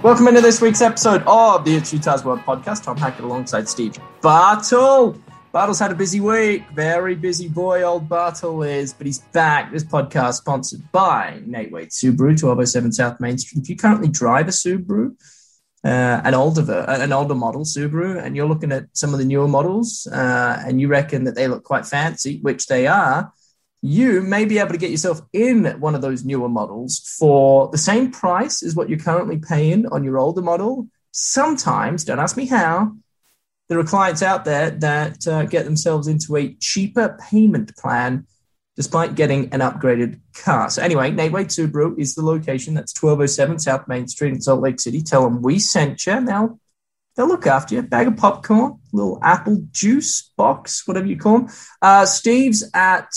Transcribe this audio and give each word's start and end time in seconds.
Welcome 0.00 0.28
into 0.28 0.40
this 0.40 0.60
week's 0.60 0.80
episode 0.80 1.24
of 1.26 1.64
the 1.64 1.74
It's 1.74 1.92
Utah's 1.92 2.24
World 2.24 2.38
podcast. 2.40 2.84
Tom 2.84 2.96
Hackett 2.96 3.24
alongside 3.24 3.68
Steve 3.68 3.98
Bartle. 4.22 5.20
Bartle's 5.50 5.80
had 5.80 5.90
a 5.90 5.94
busy 5.96 6.20
week. 6.20 6.62
Very 6.70 7.16
busy 7.16 7.48
boy, 7.48 7.82
old 7.82 8.08
Bartle 8.08 8.62
is, 8.62 8.92
but 8.92 9.08
he's 9.08 9.18
back. 9.18 9.72
This 9.72 9.82
podcast 9.82 10.34
sponsored 10.34 10.82
by 10.92 11.42
Nate 11.44 11.72
Wade 11.72 11.88
Subaru, 11.88 12.40
1207 12.40 12.92
South 12.92 13.18
Main 13.18 13.38
Street. 13.38 13.62
If 13.62 13.68
you 13.70 13.76
currently 13.76 14.06
drive 14.06 14.46
a 14.46 14.52
Subaru, 14.52 15.16
uh, 15.84 16.20
an 16.24 16.32
older 16.32 16.84
an 16.86 17.12
older 17.12 17.34
model 17.34 17.64
Subaru, 17.64 18.22
and 18.22 18.36
you're 18.36 18.46
looking 18.46 18.70
at 18.70 18.84
some 18.92 19.12
of 19.12 19.18
the 19.18 19.24
newer 19.24 19.48
models, 19.48 20.06
uh, 20.06 20.62
and 20.64 20.80
you 20.80 20.86
reckon 20.86 21.24
that 21.24 21.34
they 21.34 21.48
look 21.48 21.64
quite 21.64 21.86
fancy, 21.86 22.38
which 22.42 22.68
they 22.68 22.86
are, 22.86 23.32
you 23.80 24.22
may 24.22 24.44
be 24.44 24.58
able 24.58 24.72
to 24.72 24.78
get 24.78 24.90
yourself 24.90 25.20
in 25.32 25.66
one 25.80 25.94
of 25.94 26.02
those 26.02 26.24
newer 26.24 26.48
models 26.48 26.98
for 27.18 27.68
the 27.68 27.78
same 27.78 28.10
price 28.10 28.62
as 28.62 28.74
what 28.74 28.88
you're 28.88 28.98
currently 28.98 29.38
paying 29.38 29.86
on 29.86 30.02
your 30.02 30.18
older 30.18 30.42
model. 30.42 30.88
Sometimes, 31.12 32.04
don't 32.04 32.18
ask 32.18 32.36
me 32.36 32.46
how, 32.46 32.92
there 33.68 33.78
are 33.78 33.84
clients 33.84 34.22
out 34.22 34.44
there 34.44 34.70
that 34.70 35.26
uh, 35.28 35.44
get 35.44 35.64
themselves 35.64 36.08
into 36.08 36.36
a 36.36 36.54
cheaper 36.54 37.18
payment 37.30 37.76
plan 37.76 38.26
despite 38.76 39.16
getting 39.16 39.52
an 39.52 39.58
upgraded 39.58 40.20
car. 40.34 40.70
So, 40.70 40.80
anyway, 40.82 41.10
Nate 41.10 41.32
Wade 41.32 41.48
Subaru 41.48 41.98
is 41.98 42.14
the 42.14 42.24
location. 42.24 42.74
That's 42.74 42.94
1207 43.00 43.58
South 43.58 43.88
Main 43.88 44.06
Street 44.06 44.34
in 44.34 44.40
Salt 44.40 44.60
Lake 44.60 44.80
City. 44.80 45.02
Tell 45.02 45.24
them 45.24 45.42
we 45.42 45.58
sent 45.58 46.06
you. 46.06 46.20
Now, 46.20 46.60
they'll 47.16 47.26
look 47.26 47.46
after 47.46 47.74
you. 47.74 47.82
Bag 47.82 48.06
of 48.06 48.16
popcorn, 48.16 48.78
little 48.92 49.18
apple 49.20 49.66
juice 49.72 50.30
box, 50.36 50.86
whatever 50.86 51.06
you 51.06 51.18
call 51.18 51.40
them. 51.40 51.48
Uh, 51.82 52.06
Steve's 52.06 52.70
at 52.72 53.10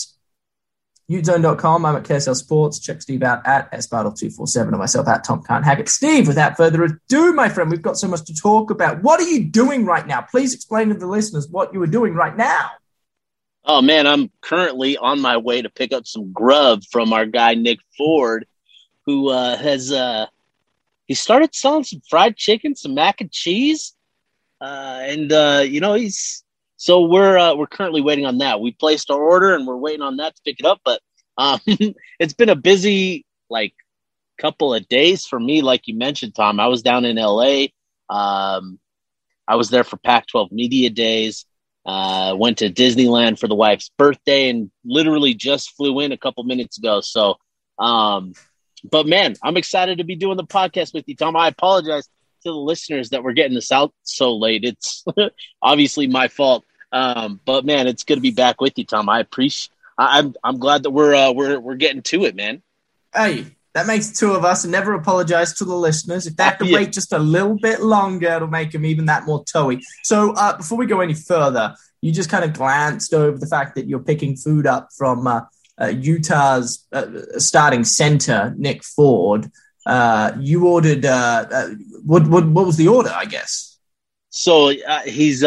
Utezone.com. 1.12 1.86
I'm 1.86 1.96
at 1.96 2.04
KSL 2.04 2.36
Sports. 2.36 2.80
Check 2.80 3.02
Steve 3.02 3.24
out 3.24 3.46
at 3.46 3.72
sbartle247 3.72 4.70
and 4.70 4.78
myself 4.78 5.08
at 5.08 5.24
Tom 5.24 5.44
Can't 5.44 5.66
Hack 5.66 5.80
It. 5.80 5.90
Steve, 5.90 6.28
without 6.28 6.58
further 6.58 6.84
ado, 6.84 7.34
my 7.34 7.50
friend, 7.50 7.70
we've 7.70 7.82
got 7.82 7.98
so 7.98 8.08
much 8.08 8.24
to 8.26 8.36
talk 8.36 8.72
about. 8.72 9.04
What 9.04 9.20
are 9.20 9.28
you 9.28 9.44
doing 9.44 9.86
right 9.86 10.08
now? 10.08 10.22
Please 10.22 10.54
explain 10.54 10.90
to 10.90 10.96
the 10.96 11.08
listeners 11.08 11.48
what 11.48 11.74
you 11.74 11.82
are 11.84 11.88
doing 11.88 12.14
right 12.14 12.36
now. 12.36 12.72
Oh, 13.66 13.82
man, 13.82 14.08
I'm 14.08 14.32
currently 14.42 14.98
on 14.98 15.20
my 15.20 15.38
way 15.38 15.62
to 15.62 15.70
pick 15.70 15.94
up 15.94 16.08
some 16.08 16.32
grub 16.32 16.82
from 16.90 17.14
our 17.14 17.26
guy, 17.26 17.54
Nick 17.54 17.80
Ford, 17.98 18.48
who 19.06 19.30
uh, 19.30 19.58
has 19.58 19.92
uh, 19.92 20.26
he 21.08 21.14
started 21.14 21.54
selling 21.54 21.84
some 21.84 22.02
fried 22.10 22.38
chicken, 22.38 22.76
some 22.76 22.94
mac 22.96 23.22
and 23.22 23.32
cheese. 23.32 23.94
Uh, 24.62 25.00
and, 25.04 25.32
uh, 25.34 25.64
you 25.66 25.82
know, 25.82 25.94
he's 25.94 26.44
so 26.82 27.02
we're 27.02 27.38
uh, 27.38 27.54
we're 27.54 27.68
currently 27.68 28.02
waiting 28.02 28.26
on 28.26 28.40
that. 28.40 28.60
We 28.60 28.72
placed 28.72 29.12
our 29.12 29.22
order 29.22 29.54
and 29.54 29.68
we're 29.68 29.78
waiting 29.78 30.02
on 30.02 30.18
that 30.18 30.36
to 30.36 30.42
pick 30.44 30.60
it 30.60 30.66
up. 30.66 30.82
But 30.84 31.00
um, 31.38 31.60
it's 32.20 32.34
been 32.34 32.50
a 32.50 32.56
busy 32.56 33.24
like 33.52 33.76
couple 34.40 34.74
of 34.74 34.90
days 34.90 35.28
for 35.28 35.40
me. 35.40 35.62
Like 35.62 35.88
you 35.88 35.96
mentioned, 35.96 36.34
Tom, 36.34 36.60
I 36.60 36.70
was 36.70 36.82
down 36.82 37.06
in 37.06 37.18
LA. 37.18 37.66
Um, 38.10 38.80
I 39.48 39.58
was 39.58 39.70
there 39.70 39.84
for 39.84 39.98
Pac-12 39.98 40.52
Media 40.52 40.90
Days. 40.90 41.46
Uh, 41.86 42.34
went 42.36 42.58
to 42.58 42.72
Disneyland 42.72 43.38
for 43.38 43.48
the 43.48 43.54
wife's 43.54 43.92
birthday 43.96 44.50
and 44.50 44.72
literally 44.84 45.36
just 45.36 45.76
flew 45.76 46.00
in 46.00 46.12
a 46.12 46.18
couple 46.18 46.44
minutes 46.46 46.80
ago. 46.80 47.02
So, 47.02 47.36
um, 47.78 48.34
but 48.90 49.06
man, 49.06 49.36
I'm 49.44 49.56
excited 49.56 50.00
to 50.00 50.04
be 50.04 50.16
doing 50.16 50.38
the 50.38 50.46
podcast 50.46 50.96
with 50.96 51.04
you, 51.08 51.16
Tom. 51.16 51.36
I 51.36 51.48
apologize 51.48 52.08
to 52.42 52.50
the 52.50 52.54
listeners 52.54 53.12
that 53.12 53.24
we're 53.24 53.34
getting 53.34 53.54
this 53.54 53.72
out 53.72 53.94
so 54.02 54.36
late. 54.36 54.64
It's 54.64 55.06
obviously 55.62 56.08
my 56.08 56.28
fault. 56.28 56.66
Um, 56.92 57.40
but 57.46 57.66
man, 57.66 57.88
it's 57.88 58.04
good 58.04 58.16
to 58.16 58.22
be 58.22 58.32
back 58.32 58.62
with 58.62 58.78
you, 58.78 58.86
Tom. 58.86 59.10
I 59.10 59.20
appreciate. 59.20 59.72
I'm 59.98 60.36
I'm 60.44 60.58
glad 60.58 60.84
that 60.84 60.92
we're 60.92 61.14
uh, 61.14 61.32
we're 61.32 61.60
we're 61.60 61.76
getting 61.76 62.02
to 62.04 62.26
it, 62.26 62.36
man. 62.36 62.62
Hey, 63.14 63.46
that 63.74 63.88
makes 63.88 64.12
two 64.12 64.34
of 64.34 64.44
us, 64.44 64.64
and 64.64 64.72
never 64.72 64.94
apologize 64.94 65.54
to 65.56 65.66
the 65.66 65.76
listeners. 65.76 66.28
If 66.28 66.36
they 66.36 66.44
have 66.44 66.58
to 66.60 66.66
yeah. 66.66 66.78
wait 66.78 66.92
just 66.92 67.14
a 67.14 67.20
little 67.20 67.58
bit 67.58 67.82
longer, 67.82 68.28
it'll 68.28 68.48
make 68.48 68.72
them 68.72 68.86
even 68.86 69.06
that 69.06 69.26
more 69.26 69.44
toey. 69.46 69.82
So 70.04 70.34
uh, 70.34 70.58
before 70.58 70.78
we 70.78 70.86
go 70.86 71.02
any 71.02 71.14
further, 71.14 71.76
you 72.02 72.12
just 72.12 72.30
kind 72.30 72.44
of 72.44 72.54
glanced 72.54 73.14
over 73.14 73.38
the 73.38 73.48
fact 73.48 73.76
that 73.76 73.88
you're 73.88 74.00
picking 74.00 74.36
food 74.36 74.66
up 74.66 74.90
from 74.98 75.28
uh, 75.28 75.42
uh, 75.80 75.88
Utah's 75.88 76.86
uh, 76.92 77.06
starting 77.38 77.84
center, 77.84 78.54
Nick 78.58 78.84
Ford. 78.84 79.52
Uh, 79.86 80.34
you 80.40 80.68
ordered 80.68 81.06
uh, 81.06 81.68
what, 82.06 82.28
what? 82.28 82.48
What 82.48 82.66
was 82.66 82.78
the 82.78 82.88
order? 82.88 83.12
I 83.16 83.26
guess. 83.26 83.78
So 84.30 84.74
he's 85.06 85.44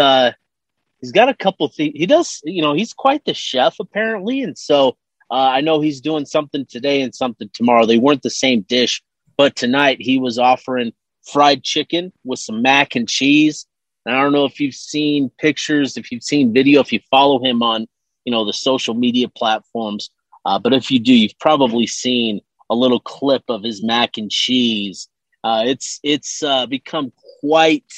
he's 1.04 1.12
got 1.12 1.28
a 1.28 1.34
couple 1.34 1.68
things. 1.68 1.92
He 1.94 2.06
does, 2.06 2.40
you 2.44 2.62
know, 2.62 2.72
he's 2.72 2.94
quite 2.94 3.26
the 3.26 3.34
chef 3.34 3.76
apparently, 3.78 4.40
and 4.40 4.56
so 4.56 4.96
uh, 5.30 5.34
I 5.34 5.60
know 5.60 5.82
he's 5.82 6.00
doing 6.00 6.24
something 6.24 6.64
today 6.64 7.02
and 7.02 7.14
something 7.14 7.50
tomorrow. 7.52 7.84
They 7.84 7.98
weren't 7.98 8.22
the 8.22 8.30
same 8.30 8.62
dish, 8.62 9.02
but 9.36 9.54
tonight 9.54 9.98
he 10.00 10.18
was 10.18 10.38
offering 10.38 10.92
fried 11.22 11.62
chicken 11.62 12.10
with 12.24 12.38
some 12.38 12.62
mac 12.62 12.96
and 12.96 13.06
cheese. 13.06 13.66
And 14.06 14.16
I 14.16 14.22
don't 14.22 14.32
know 14.32 14.46
if 14.46 14.60
you've 14.60 14.74
seen 14.74 15.30
pictures, 15.36 15.98
if 15.98 16.10
you've 16.10 16.22
seen 16.22 16.54
video, 16.54 16.80
if 16.80 16.90
you 16.90 17.00
follow 17.10 17.42
him 17.44 17.62
on, 17.62 17.86
you 18.24 18.32
know, 18.32 18.46
the 18.46 18.54
social 18.54 18.94
media 18.94 19.28
platforms. 19.28 20.08
Uh, 20.46 20.58
but 20.58 20.72
if 20.72 20.90
you 20.90 20.98
do, 20.98 21.12
you've 21.12 21.38
probably 21.38 21.86
seen 21.86 22.40
a 22.70 22.74
little 22.74 23.00
clip 23.00 23.42
of 23.50 23.62
his 23.62 23.82
mac 23.84 24.16
and 24.16 24.30
cheese. 24.30 25.08
Uh, 25.42 25.64
it's 25.66 26.00
it's 26.02 26.42
uh, 26.42 26.64
become 26.64 27.12
quite 27.40 27.92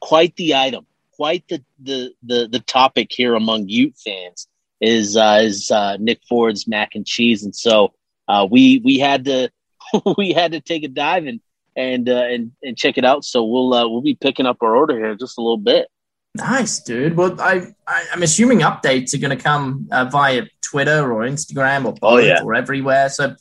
quite 0.00 0.36
the 0.36 0.54
item 0.54 0.86
quite 1.18 1.44
the 1.48 1.62
the 1.82 2.12
the, 2.22 2.48
the 2.50 2.60
topic 2.60 3.08
here 3.10 3.34
among 3.34 3.68
Ute 3.68 3.96
fans 3.96 4.46
is 4.80 5.16
uh, 5.16 5.40
is 5.42 5.70
uh, 5.70 5.96
Nick 5.98 6.20
Ford's 6.28 6.66
mac 6.68 6.94
and 6.94 7.04
cheese, 7.04 7.42
and 7.42 7.54
so 7.54 7.92
uh, 8.28 8.46
we 8.50 8.80
we 8.84 8.98
had 8.98 9.24
to 9.24 9.50
we 10.16 10.32
had 10.32 10.52
to 10.52 10.60
take 10.60 10.84
a 10.84 10.88
dive 10.88 11.26
and 11.26 11.40
and 11.76 12.08
uh, 12.08 12.24
and 12.24 12.52
and 12.62 12.78
check 12.78 12.96
it 12.96 13.04
out. 13.04 13.24
So 13.24 13.44
we'll 13.44 13.74
uh, 13.74 13.88
we'll 13.88 14.00
be 14.00 14.14
picking 14.14 14.46
up 14.46 14.58
our 14.62 14.76
order 14.76 14.96
here 14.96 15.14
just 15.16 15.38
a 15.38 15.42
little 15.42 15.58
bit. 15.58 15.88
Nice, 16.36 16.78
dude. 16.80 17.16
Well, 17.16 17.40
I, 17.40 17.74
I 17.86 18.04
am 18.12 18.22
assuming 18.22 18.60
updates 18.60 19.12
are 19.12 19.18
going 19.18 19.36
to 19.36 19.42
come 19.42 19.88
uh, 19.90 20.04
via 20.04 20.42
Twitter 20.62 21.12
or 21.12 21.22
Instagram 21.22 21.84
or 21.84 21.94
both 21.94 22.00
oh, 22.02 22.18
yeah. 22.18 22.42
or 22.44 22.54
everywhere. 22.54 23.08
So 23.08 23.34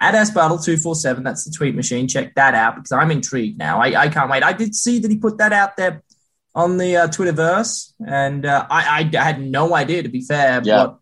at 0.00 0.14
sbartle247, 0.14 1.24
that's 1.24 1.44
the 1.44 1.50
tweet 1.50 1.74
machine. 1.74 2.06
Check 2.06 2.34
that 2.34 2.54
out 2.54 2.76
because 2.76 2.92
I'm 2.92 3.10
intrigued 3.10 3.58
now. 3.58 3.80
I, 3.80 4.02
I 4.02 4.08
can't 4.08 4.30
wait. 4.30 4.44
I 4.44 4.52
did 4.52 4.74
see 4.74 5.00
that 5.00 5.10
he 5.10 5.16
put 5.16 5.38
that 5.38 5.52
out 5.52 5.76
there 5.76 6.02
on 6.54 6.78
the 6.78 6.96
uh, 6.96 7.08
Twitterverse, 7.08 7.92
and 8.06 8.46
uh, 8.46 8.66
I, 8.70 9.10
I, 9.12 9.22
had 9.22 9.40
no 9.40 9.74
idea, 9.74 10.02
to 10.02 10.08
be 10.08 10.22
fair, 10.22 10.62
yeah. 10.64 10.78
what 10.78 10.98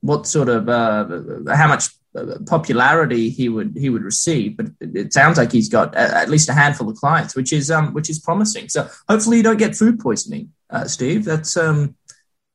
what 0.00 0.26
sort 0.26 0.48
of 0.48 0.68
uh, 0.68 1.06
how 1.54 1.68
much 1.68 1.88
uh, 2.14 2.38
popularity 2.46 3.30
he 3.30 3.48
would 3.48 3.74
he 3.76 3.88
would 3.88 4.02
receive. 4.02 4.56
But 4.56 4.66
it 4.80 5.12
sounds 5.12 5.38
like 5.38 5.50
he's 5.50 5.68
got 5.68 5.94
at 5.94 6.28
least 6.28 6.48
a 6.48 6.52
handful 6.52 6.90
of 6.90 6.96
clients, 6.96 7.34
which 7.34 7.52
is 7.52 7.70
um 7.70 7.94
which 7.94 8.10
is 8.10 8.18
promising. 8.18 8.68
So 8.68 8.88
hopefully 9.08 9.38
you 9.38 9.42
don't 9.42 9.56
get 9.58 9.76
food 9.76 9.98
poisoning, 9.98 10.52
uh, 10.68 10.84
Steve. 10.84 11.24
That's 11.24 11.56
um 11.56 11.96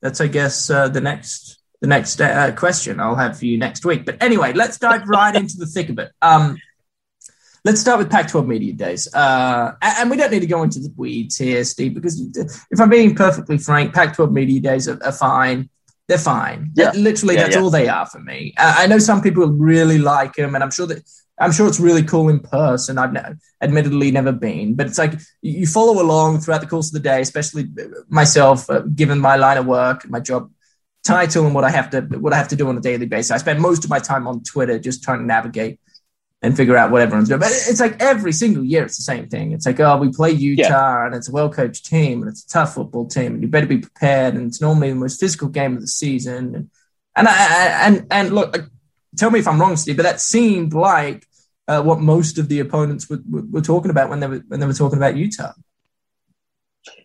that's 0.02 0.22
I 0.22 0.28
guess 0.28 0.70
uh, 0.70 0.90
the 0.90 1.02
next 1.02 1.60
the 1.82 1.88
next 1.88 2.22
uh, 2.22 2.52
question 2.52 3.00
I'll 3.00 3.16
have 3.16 3.40
for 3.40 3.46
you 3.46 3.58
next 3.58 3.86
week. 3.86 4.06
But 4.06 4.22
anyway, 4.22 4.54
let's 4.54 4.78
dive 4.78 5.08
right 5.08 5.36
into 5.36 5.58
the 5.58 5.66
thick 5.66 5.90
of 5.90 6.00
it. 6.00 6.12
Um, 6.22 6.58
Let's 7.66 7.82
start 7.82 8.00
with 8.00 8.10
Pac-12 8.10 8.48
Media 8.48 8.74
Days, 8.74 9.14
uh, 9.14 9.74
and 9.82 10.10
we 10.10 10.18
don't 10.18 10.32
need 10.32 10.42
to 10.42 10.48
go 10.48 10.64
into 10.64 10.80
the 10.80 10.94
weeds 10.96 11.38
here, 11.38 11.64
Steve, 11.64 11.96
because 11.96 12.22
if 12.72 12.80
I'm 12.80 12.90
being 12.90 13.16
perfectly 13.16 13.58
frank, 13.58 13.94
Pac-12 13.94 14.32
Media 14.32 14.60
Days 14.60 14.88
are, 14.88 15.04
are 15.04 15.12
fine. 15.12 15.70
They're 16.08 16.18
fine. 16.18 16.72
Yeah. 16.76 16.92
Literally, 16.92 17.36
yeah, 17.36 17.44
that's 17.44 17.56
yeah. 17.56 17.62
all 17.62 17.70
they 17.70 17.90
are 17.90 18.06
for 18.06 18.20
me. 18.20 18.54
Uh, 18.58 18.76
I 18.78 18.88
know 18.88 19.00
some 19.00 19.22
people 19.22 19.46
really 19.48 19.98
like 19.98 20.36
them, 20.36 20.56
and 20.56 20.64
I'm 20.64 20.72
sure 20.72 20.88
that 20.88 21.04
I'm 21.40 21.52
sure 21.52 21.68
it's 21.68 21.80
really 21.80 22.04
cool 22.04 22.30
in 22.30 22.40
person. 22.40 22.98
I've 22.98 23.14
ne- 23.14 23.36
admittedly 23.62 24.12
never 24.12 24.32
been, 24.32 24.74
but 24.76 24.88
it's 24.88 24.98
like 24.98 25.14
you 25.42 25.68
follow 25.68 26.02
along 26.02 26.40
throughout 26.40 26.62
the 26.62 26.68
course 26.68 26.88
of 26.88 26.94
the 26.94 27.00
day, 27.00 27.22
especially 27.22 27.68
myself, 28.08 28.70
uh, 28.70 28.80
given 28.80 29.20
my 29.20 29.36
line 29.36 29.58
of 29.58 29.66
work, 29.66 30.10
my 30.10 30.20
job 30.20 30.52
title, 31.06 31.46
and 31.46 31.54
what 31.54 31.64
I 31.64 31.70
have 31.70 31.90
to 31.92 32.02
what 32.02 32.34
I 32.34 32.38
have 32.38 32.48
to 32.50 32.56
do 32.56 32.68
on 32.70 32.78
a 32.78 32.82
daily 32.82 33.06
basis. 33.06 33.32
I 33.32 33.38
spend 33.38 33.60
most 33.60 33.84
of 33.84 33.90
my 33.90 34.00
time 34.00 34.28
on 34.28 34.44
Twitter 34.44 34.80
just 34.80 35.04
trying 35.04 35.20
to 35.20 35.26
navigate 35.26 35.80
and 36.48 36.56
figure 36.56 36.78
out 36.78 36.92
what 36.92 37.02
everyone's 37.02 37.28
doing. 37.28 37.42
But 37.42 37.52
it's 37.52 37.82
like 37.82 38.02
every 38.02 38.32
single 38.32 38.64
year, 38.64 38.86
it's 38.86 38.96
the 38.96 39.04
same 39.04 39.28
thing. 39.28 39.52
It's 39.52 39.66
like, 39.66 39.82
oh, 39.82 39.98
we 39.98 40.14
play 40.14 40.32
Utah 40.32 40.64
yeah. 40.70 41.06
and 41.06 41.14
it's 41.14 41.28
a 41.28 41.32
well 41.34 41.50
coached 41.50 41.86
team 41.86 42.22
and 42.22 42.30
it's 42.32 42.46
a 42.46 42.48
tough 42.48 42.74
football 42.74 43.06
team 43.06 43.34
and 43.34 43.42
you 43.42 43.50
better 43.50 43.68
be 43.68 43.80
prepared. 43.80 44.34
And 44.34 44.48
it's 44.48 44.62
normally 44.62 44.90
the 44.90 44.96
most 44.96 45.20
physical 45.20 45.50
game 45.50 45.76
of 45.76 45.82
the 45.82 45.88
season. 45.88 46.56
And 46.56 46.70
and 47.18 47.28
I, 47.28 47.86
and 47.86 48.08
and 48.10 48.34
look, 48.34 48.70
tell 49.18 49.30
me 49.30 49.40
if 49.40 49.48
I'm 49.48 49.60
wrong, 49.60 49.76
Steve, 49.76 49.98
but 49.98 50.04
that 50.04 50.22
seemed 50.22 50.74
like 50.74 51.28
uh, 51.68 51.82
what 51.82 52.00
most 52.00 52.38
of 52.38 52.48
the 52.48 52.62
opponents 52.62 53.10
were, 53.10 53.20
were, 53.30 53.44
were 53.52 53.62
talking 53.62 53.92
about 53.92 54.10
when 54.10 54.22
they 54.22 54.28
were 54.28 54.44
when 54.48 54.62
they 54.62 54.68
were 54.68 54.74
talking 54.74 54.98
about 54.98 55.18
Utah. 55.18 55.52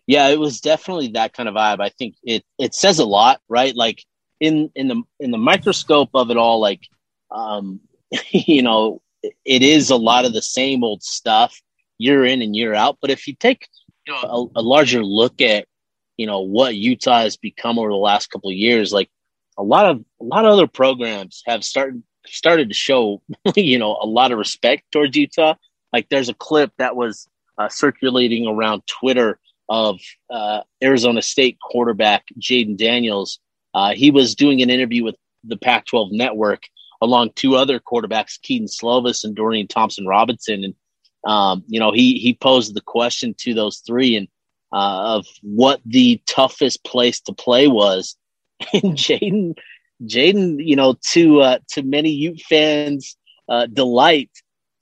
Yeah, 0.07 0.29
it 0.29 0.39
was 0.39 0.61
definitely 0.61 1.09
that 1.09 1.33
kind 1.33 1.49
of 1.49 1.55
vibe. 1.55 1.81
I 1.81 1.89
think 1.89 2.15
it 2.23 2.45
it 2.57 2.73
says 2.73 2.99
a 2.99 3.05
lot, 3.05 3.41
right? 3.49 3.75
Like 3.75 4.05
in 4.39 4.71
in 4.73 4.87
the 4.87 5.03
in 5.19 5.31
the 5.31 5.37
microscope 5.37 6.11
of 6.13 6.31
it 6.31 6.37
all, 6.37 6.61
like 6.61 6.87
um, 7.29 7.81
you 8.29 8.61
know, 8.61 9.01
it 9.23 9.61
is 9.61 9.89
a 9.89 9.95
lot 9.95 10.25
of 10.25 10.33
the 10.33 10.41
same 10.41 10.83
old 10.83 11.03
stuff 11.03 11.61
year 11.97 12.25
in 12.25 12.41
and 12.41 12.55
year 12.55 12.73
out. 12.73 12.97
But 13.01 13.09
if 13.09 13.27
you 13.27 13.35
take 13.35 13.67
you 14.05 14.13
know 14.13 14.51
a, 14.55 14.59
a 14.59 14.61
larger 14.61 15.03
look 15.03 15.41
at 15.41 15.67
you 16.17 16.27
know 16.27 16.41
what 16.41 16.75
Utah 16.75 17.21
has 17.21 17.37
become 17.37 17.79
over 17.79 17.89
the 17.89 17.95
last 17.95 18.29
couple 18.29 18.49
of 18.49 18.55
years, 18.55 18.91
like 18.91 19.09
a 19.57 19.63
lot 19.63 19.85
of 19.85 20.03
a 20.21 20.23
lot 20.23 20.45
of 20.45 20.51
other 20.51 20.67
programs 20.67 21.43
have 21.45 21.63
started 21.63 22.03
started 22.25 22.69
to 22.69 22.75
show 22.75 23.21
you 23.55 23.79
know 23.79 23.97
a 24.01 24.07
lot 24.07 24.31
of 24.31 24.37
respect 24.37 24.83
towards 24.91 25.15
Utah. 25.15 25.55
Like 25.91 26.09
there's 26.09 26.29
a 26.29 26.33
clip 26.33 26.71
that 26.77 26.95
was 26.95 27.27
uh, 27.57 27.69
circulating 27.69 28.47
around 28.47 28.83
Twitter 28.87 29.39
of 29.69 29.99
uh, 30.29 30.61
Arizona 30.83 31.21
State 31.21 31.57
quarterback 31.61 32.25
Jayden 32.39 32.77
Daniels. 32.77 33.39
Uh, 33.73 33.93
he 33.93 34.11
was 34.11 34.35
doing 34.35 34.61
an 34.61 34.69
interview 34.69 35.03
with 35.03 35.15
the 35.43 35.57
Pac-12 35.57 36.11
Network 36.11 36.63
along 37.01 37.31
two 37.35 37.55
other 37.55 37.79
quarterbacks, 37.79 38.41
Kedon 38.41 38.67
Slovis 38.67 39.23
and 39.23 39.35
Dorian 39.35 39.67
Thompson 39.67 40.05
Robinson, 40.05 40.63
and 40.63 40.75
um, 41.25 41.63
you 41.67 41.79
know 41.79 41.91
he 41.91 42.19
he 42.19 42.33
posed 42.33 42.75
the 42.75 42.81
question 42.81 43.35
to 43.39 43.53
those 43.53 43.79
three 43.85 44.15
and 44.15 44.27
uh, 44.73 45.17
of 45.17 45.25
what 45.41 45.81
the 45.85 46.21
toughest 46.25 46.83
place 46.83 47.19
to 47.21 47.33
play 47.33 47.67
was, 47.67 48.15
and 48.73 48.97
Jaden, 48.97 49.55
Jayden, 50.03 50.57
you 50.65 50.75
know, 50.75 50.95
to 51.11 51.41
uh, 51.41 51.59
to 51.69 51.83
many 51.83 52.09
Ute 52.09 52.41
fans' 52.41 53.15
uh, 53.47 53.67
delight, 53.67 54.31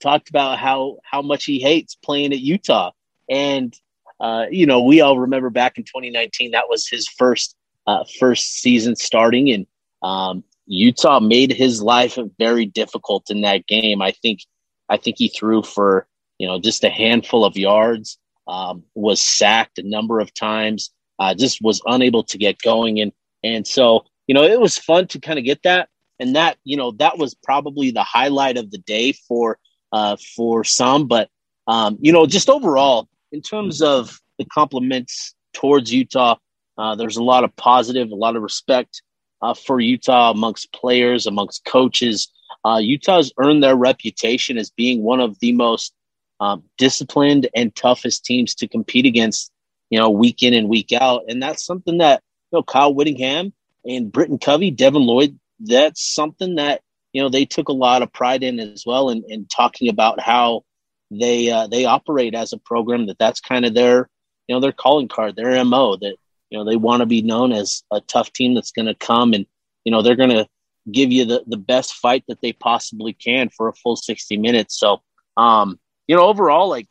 talked 0.00 0.30
about 0.30 0.58
how 0.58 0.98
how 1.04 1.22
much 1.22 1.44
he 1.44 1.60
hates 1.60 1.94
playing 1.94 2.32
at 2.32 2.40
Utah, 2.40 2.92
and 3.28 3.74
uh, 4.22 4.46
you 4.50 4.66
know, 4.66 4.80
we 4.82 5.00
all 5.00 5.18
remember 5.18 5.50
back 5.50 5.78
in 5.78 5.84
2019 5.84 6.52
that 6.52 6.68
was 6.68 6.88
his 6.88 7.08
first 7.08 7.56
uh, 7.86 8.04
first 8.20 8.60
season 8.60 8.94
starting, 8.94 9.50
and 9.50 9.66
um, 10.02 10.44
Utah 10.66 11.20
made 11.20 11.52
his 11.52 11.82
life 11.82 12.18
very 12.38 12.66
difficult 12.66 13.30
in 13.30 13.42
that 13.42 13.66
game. 13.66 14.00
I 14.00 14.12
think 14.12 14.40
I 14.88 14.96
think 14.96 15.16
he 15.18 15.28
threw 15.28 15.62
for 15.62 16.06
you 16.38 16.46
know 16.46 16.60
just 16.60 16.84
a 16.84 16.90
handful 16.90 17.44
of 17.44 17.56
yards, 17.56 18.18
um, 18.46 18.84
was 18.94 19.20
sacked 19.20 19.78
a 19.78 19.88
number 19.88 20.20
of 20.20 20.32
times, 20.34 20.90
uh, 21.18 21.34
just 21.34 21.60
was 21.62 21.80
unable 21.86 22.22
to 22.24 22.38
get 22.38 22.62
going, 22.62 23.00
and 23.00 23.12
and 23.42 23.66
so 23.66 24.04
you 24.26 24.34
know, 24.34 24.44
it 24.44 24.60
was 24.60 24.78
fun 24.78 25.06
to 25.08 25.20
kind 25.20 25.38
of 25.38 25.44
get 25.44 25.62
that. 25.64 25.88
And 26.18 26.36
that, 26.36 26.56
you 26.64 26.76
know, 26.76 26.92
that 26.92 27.18
was 27.18 27.34
probably 27.34 27.90
the 27.90 28.02
highlight 28.02 28.56
of 28.56 28.70
the 28.70 28.78
day 28.78 29.12
for 29.12 29.58
uh, 29.92 30.16
for 30.36 30.64
some. 30.64 31.06
But 31.06 31.28
um, 31.66 31.98
you 32.00 32.12
know, 32.12 32.26
just 32.26 32.48
overall, 32.48 33.08
in 33.30 33.42
terms 33.42 33.82
of 33.82 34.20
the 34.38 34.44
compliments 34.44 35.34
towards 35.52 35.92
Utah, 35.92 36.36
uh, 36.78 36.94
there's 36.94 37.16
a 37.16 37.22
lot 37.22 37.44
of 37.44 37.54
positive, 37.56 38.10
a 38.10 38.14
lot 38.14 38.36
of 38.36 38.42
respect 38.42 39.02
uh, 39.42 39.54
for 39.54 39.80
Utah 39.80 40.30
amongst 40.30 40.72
players, 40.72 41.26
amongst 41.26 41.64
coaches. 41.64 42.30
Uh, 42.64 42.78
Utah's 42.78 43.32
earned 43.38 43.62
their 43.62 43.76
reputation 43.76 44.56
as 44.56 44.70
being 44.70 45.02
one 45.02 45.20
of 45.20 45.38
the 45.40 45.52
most 45.52 45.92
um, 46.40 46.62
disciplined 46.78 47.48
and 47.54 47.74
toughest 47.74 48.24
teams 48.24 48.54
to 48.56 48.68
compete 48.68 49.06
against, 49.06 49.50
you 49.90 49.98
know, 49.98 50.10
week 50.10 50.42
in 50.42 50.54
and 50.54 50.68
week 50.68 50.92
out. 50.92 51.24
And 51.28 51.42
that's 51.42 51.64
something 51.64 51.98
that, 51.98 52.22
you 52.50 52.58
know, 52.58 52.62
Kyle 52.62 52.94
Whittingham 52.94 53.52
and 53.84 54.12
Britain 54.12 54.38
Covey, 54.38 54.70
Devin 54.70 55.02
Lloyd, 55.02 55.38
that's 55.60 56.02
something 56.14 56.56
that 56.56 56.80
you 57.12 57.22
know 57.22 57.28
they 57.28 57.44
took 57.44 57.68
a 57.68 57.74
lot 57.74 58.02
of 58.02 58.12
pride 58.12 58.42
in 58.42 58.58
as 58.58 58.84
well, 58.86 59.10
and 59.10 59.24
in, 59.24 59.32
in, 59.32 59.46
talking 59.46 59.88
about 59.88 60.20
how 60.20 60.64
they 61.10 61.50
uh, 61.50 61.66
they 61.66 61.84
operate 61.84 62.34
as 62.34 62.52
a 62.52 62.58
program. 62.58 63.06
That 63.06 63.18
that's 63.18 63.40
kind 63.40 63.64
of 63.64 63.74
their 63.74 64.08
you 64.46 64.54
know 64.54 64.60
their 64.60 64.72
calling 64.72 65.08
card, 65.08 65.36
their 65.36 65.64
mo. 65.64 65.96
That 65.96 66.16
you 66.52 66.58
know 66.58 66.64
they 66.64 66.76
want 66.76 67.00
to 67.00 67.06
be 67.06 67.22
known 67.22 67.50
as 67.50 67.82
a 67.90 68.02
tough 68.02 68.30
team 68.32 68.54
that's 68.54 68.72
going 68.72 68.86
to 68.86 68.94
come 68.94 69.32
and 69.32 69.46
you 69.84 69.90
know 69.90 70.02
they're 70.02 70.16
going 70.16 70.28
to 70.30 70.46
give 70.90 71.10
you 71.10 71.24
the 71.24 71.42
the 71.46 71.56
best 71.56 71.94
fight 71.94 72.24
that 72.28 72.42
they 72.42 72.52
possibly 72.52 73.14
can 73.14 73.48
for 73.48 73.68
a 73.68 73.72
full 73.72 73.96
sixty 73.96 74.36
minutes. 74.36 74.78
So 74.78 75.00
um, 75.36 75.80
you 76.06 76.14
know 76.14 76.26
overall, 76.26 76.68
like 76.68 76.88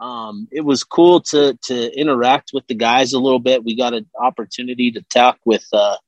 um, 0.00 0.48
it 0.50 0.62
was 0.62 0.82
cool 0.82 1.20
to 1.20 1.58
to 1.64 2.00
interact 2.00 2.50
with 2.54 2.66
the 2.66 2.74
guys 2.74 3.12
a 3.12 3.18
little 3.18 3.38
bit. 3.38 3.64
We 3.64 3.76
got 3.76 3.92
an 3.92 4.08
opportunity 4.18 4.92
to 4.92 5.02
talk 5.02 5.38
with 5.44 5.66
uh, 5.74 5.98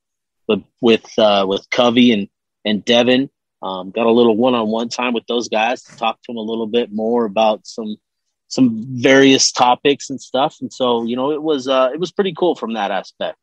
with 0.48 0.62
with 0.80 1.18
uh, 1.18 1.44
with 1.46 1.68
Covey 1.70 2.12
and 2.12 2.28
and 2.64 2.84
Devin. 2.84 3.28
Um, 3.62 3.90
got 3.90 4.06
a 4.06 4.10
little 4.10 4.36
one 4.36 4.54
on 4.54 4.68
one 4.68 4.88
time 4.88 5.12
with 5.12 5.26
those 5.26 5.48
guys 5.48 5.82
to 5.82 5.96
talk 5.96 6.16
to 6.22 6.32
them 6.32 6.36
a 6.36 6.42
little 6.42 6.66
bit 6.66 6.90
more 6.90 7.26
about 7.26 7.66
some 7.66 7.96
some 8.48 8.84
various 9.02 9.52
topics 9.52 10.10
and 10.10 10.20
stuff. 10.20 10.58
And 10.60 10.72
so 10.72 11.04
you 11.04 11.16
know 11.16 11.32
it 11.32 11.42
was 11.42 11.68
uh, 11.68 11.90
it 11.92 12.00
was 12.00 12.12
pretty 12.12 12.34
cool 12.36 12.54
from 12.54 12.74
that 12.74 12.90
aspect. 12.90 13.38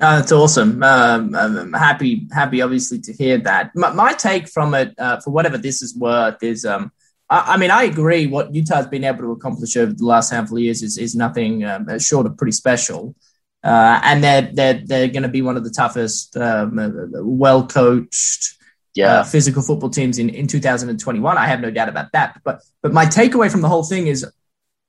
Uh, 0.00 0.16
that's 0.16 0.32
awesome. 0.32 0.82
Um, 0.82 1.36
I'm 1.36 1.72
happy, 1.72 2.26
happy, 2.32 2.60
obviously, 2.62 2.98
to 3.00 3.12
hear 3.12 3.38
that. 3.38 3.70
My, 3.76 3.92
my 3.92 4.12
take 4.12 4.48
from 4.48 4.74
it, 4.74 4.92
uh, 4.98 5.20
for 5.20 5.30
whatever 5.30 5.56
this 5.56 5.82
is 5.82 5.96
worth, 5.96 6.42
is 6.42 6.64
um, 6.64 6.90
I, 7.30 7.54
I, 7.54 7.56
mean, 7.56 7.70
I 7.70 7.84
agree. 7.84 8.26
What 8.26 8.52
Utah's 8.52 8.88
been 8.88 9.04
able 9.04 9.18
to 9.18 9.30
accomplish 9.32 9.76
over 9.76 9.92
the 9.92 10.04
last 10.04 10.30
handful 10.30 10.58
of 10.58 10.64
years 10.64 10.82
is, 10.82 10.98
is 10.98 11.14
nothing 11.14 11.64
um, 11.64 11.98
short 12.00 12.26
of 12.26 12.36
pretty 12.36 12.52
special. 12.52 13.14
Uh, 13.62 14.00
and 14.02 14.22
they're 14.22 14.50
they're 14.52 14.82
they're 14.84 15.08
going 15.08 15.22
to 15.22 15.28
be 15.28 15.40
one 15.40 15.56
of 15.56 15.64
the 15.64 15.70
toughest, 15.70 16.36
um, 16.36 16.76
well 17.22 17.66
coached, 17.66 18.56
yeah, 18.94 19.20
uh, 19.20 19.24
physical 19.24 19.62
football 19.62 19.90
teams 19.90 20.18
in, 20.18 20.30
in 20.30 20.46
2021. 20.46 21.36
I 21.36 21.46
have 21.46 21.60
no 21.60 21.70
doubt 21.70 21.88
about 21.88 22.12
that. 22.12 22.40
But 22.44 22.62
but 22.82 22.92
my 22.92 23.06
takeaway 23.06 23.50
from 23.50 23.60
the 23.60 23.68
whole 23.68 23.82
thing 23.82 24.06
is, 24.06 24.24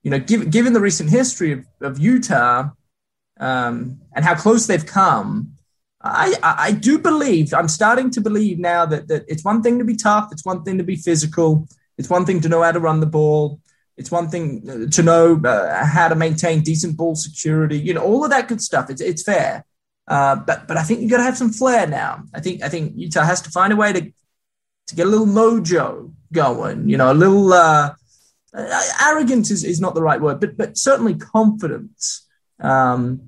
you 0.03 0.11
know, 0.11 0.19
given 0.19 0.49
given 0.49 0.73
the 0.73 0.79
recent 0.79 1.09
history 1.09 1.51
of, 1.51 1.65
of 1.81 1.99
Utah 1.99 2.69
um, 3.39 3.99
and 4.13 4.23
how 4.23 4.35
close 4.35 4.67
they've 4.67 4.85
come, 4.85 5.55
I, 6.01 6.35
I, 6.43 6.71
do 6.71 6.99
believe 6.99 7.53
I'm 7.53 7.67
starting 7.67 8.11
to 8.11 8.21
believe 8.21 8.59
now 8.59 8.85
that 8.85 9.07
that 9.07 9.25
it's 9.27 9.43
one 9.43 9.63
thing 9.63 9.79
to 9.79 9.85
be 9.85 9.95
tough, 9.95 10.29
it's 10.31 10.45
one 10.45 10.63
thing 10.63 10.77
to 10.77 10.83
be 10.83 10.95
physical, 10.95 11.67
it's 11.97 12.09
one 12.09 12.25
thing 12.25 12.41
to 12.41 12.49
know 12.49 12.61
how 12.61 12.71
to 12.71 12.79
run 12.79 12.99
the 12.99 13.07
ball. 13.07 13.59
It's 13.97 14.11
one 14.11 14.29
thing 14.29 14.69
uh, 14.69 14.91
to 14.91 15.03
know 15.03 15.41
uh, 15.43 15.85
how 15.85 16.09
to 16.09 16.15
maintain 16.15 16.61
decent 16.61 16.97
ball 16.97 17.15
security, 17.15 17.79
you 17.79 17.93
know, 17.93 18.03
all 18.03 18.23
of 18.23 18.29
that 18.29 18.47
good 18.47 18.61
stuff. 18.61 18.89
It's 18.89 19.01
it's 19.01 19.23
fair, 19.23 19.65
uh, 20.07 20.35
but 20.35 20.67
but 20.67 20.77
I 20.77 20.83
think 20.83 21.01
you 21.01 21.09
got 21.09 21.17
to 21.17 21.23
have 21.23 21.37
some 21.37 21.51
flair 21.51 21.87
now. 21.87 22.23
I 22.33 22.39
think 22.39 22.61
I 22.63 22.69
think 22.69 22.93
Utah 22.95 23.23
has 23.23 23.41
to 23.43 23.51
find 23.51 23.73
a 23.73 23.75
way 23.75 23.93
to 23.93 24.01
to 24.87 24.95
get 24.95 25.07
a 25.07 25.09
little 25.09 25.25
mojo 25.25 26.13
going. 26.31 26.87
You 26.89 26.97
know, 26.97 27.11
a 27.11 27.13
little 27.13 27.53
uh, 27.53 27.93
uh 28.53 28.81
arrogance 29.03 29.51
is, 29.51 29.63
is 29.63 29.81
not 29.81 29.95
the 29.95 30.03
right 30.03 30.21
word, 30.21 30.39
but 30.39 30.57
but 30.57 30.77
certainly 30.77 31.15
confidence. 31.15 32.27
Um, 32.59 33.21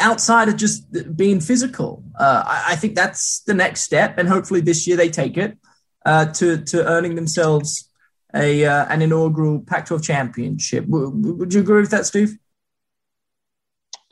outside 0.00 0.48
of 0.48 0.56
just 0.56 1.16
being 1.16 1.40
physical, 1.40 2.02
uh, 2.18 2.42
I, 2.46 2.72
I, 2.72 2.76
think 2.76 2.96
that's 2.96 3.40
the 3.40 3.54
next 3.54 3.82
step, 3.82 4.16
and 4.18 4.28
hopefully 4.28 4.60
this 4.60 4.86
year 4.86 4.96
they 4.96 5.10
take 5.10 5.36
it 5.36 5.58
to 6.06 6.62
to 6.64 6.86
earning 6.86 7.14
themselves 7.16 7.88
a 8.34 8.64
uh, 8.64 8.86
an 8.86 9.02
inaugural 9.02 9.60
Pac-12 9.60 10.02
championship. 10.02 10.86
W- 10.86 11.10
would 11.10 11.52
you 11.52 11.60
agree 11.60 11.80
with 11.80 11.90
that, 11.90 12.06
Steve? 12.06 12.38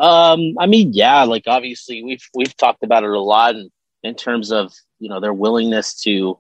Um, 0.00 0.54
I 0.59 0.66
mean, 0.66 0.92
yeah, 0.92 1.25
like 1.25 1.45
obviously 1.47 2.02
we've 2.02 2.26
we've 2.35 2.57
talked 2.57 2.83
about 2.83 3.04
it 3.04 3.11
a 3.11 3.21
lot 3.21 3.54
in, 3.54 3.71
in 4.02 4.14
terms 4.14 4.50
of 4.50 4.73
you 4.99 5.09
know 5.09 5.21
their 5.21 5.33
willingness 5.33 6.00
to 6.02 6.11
you 6.11 6.38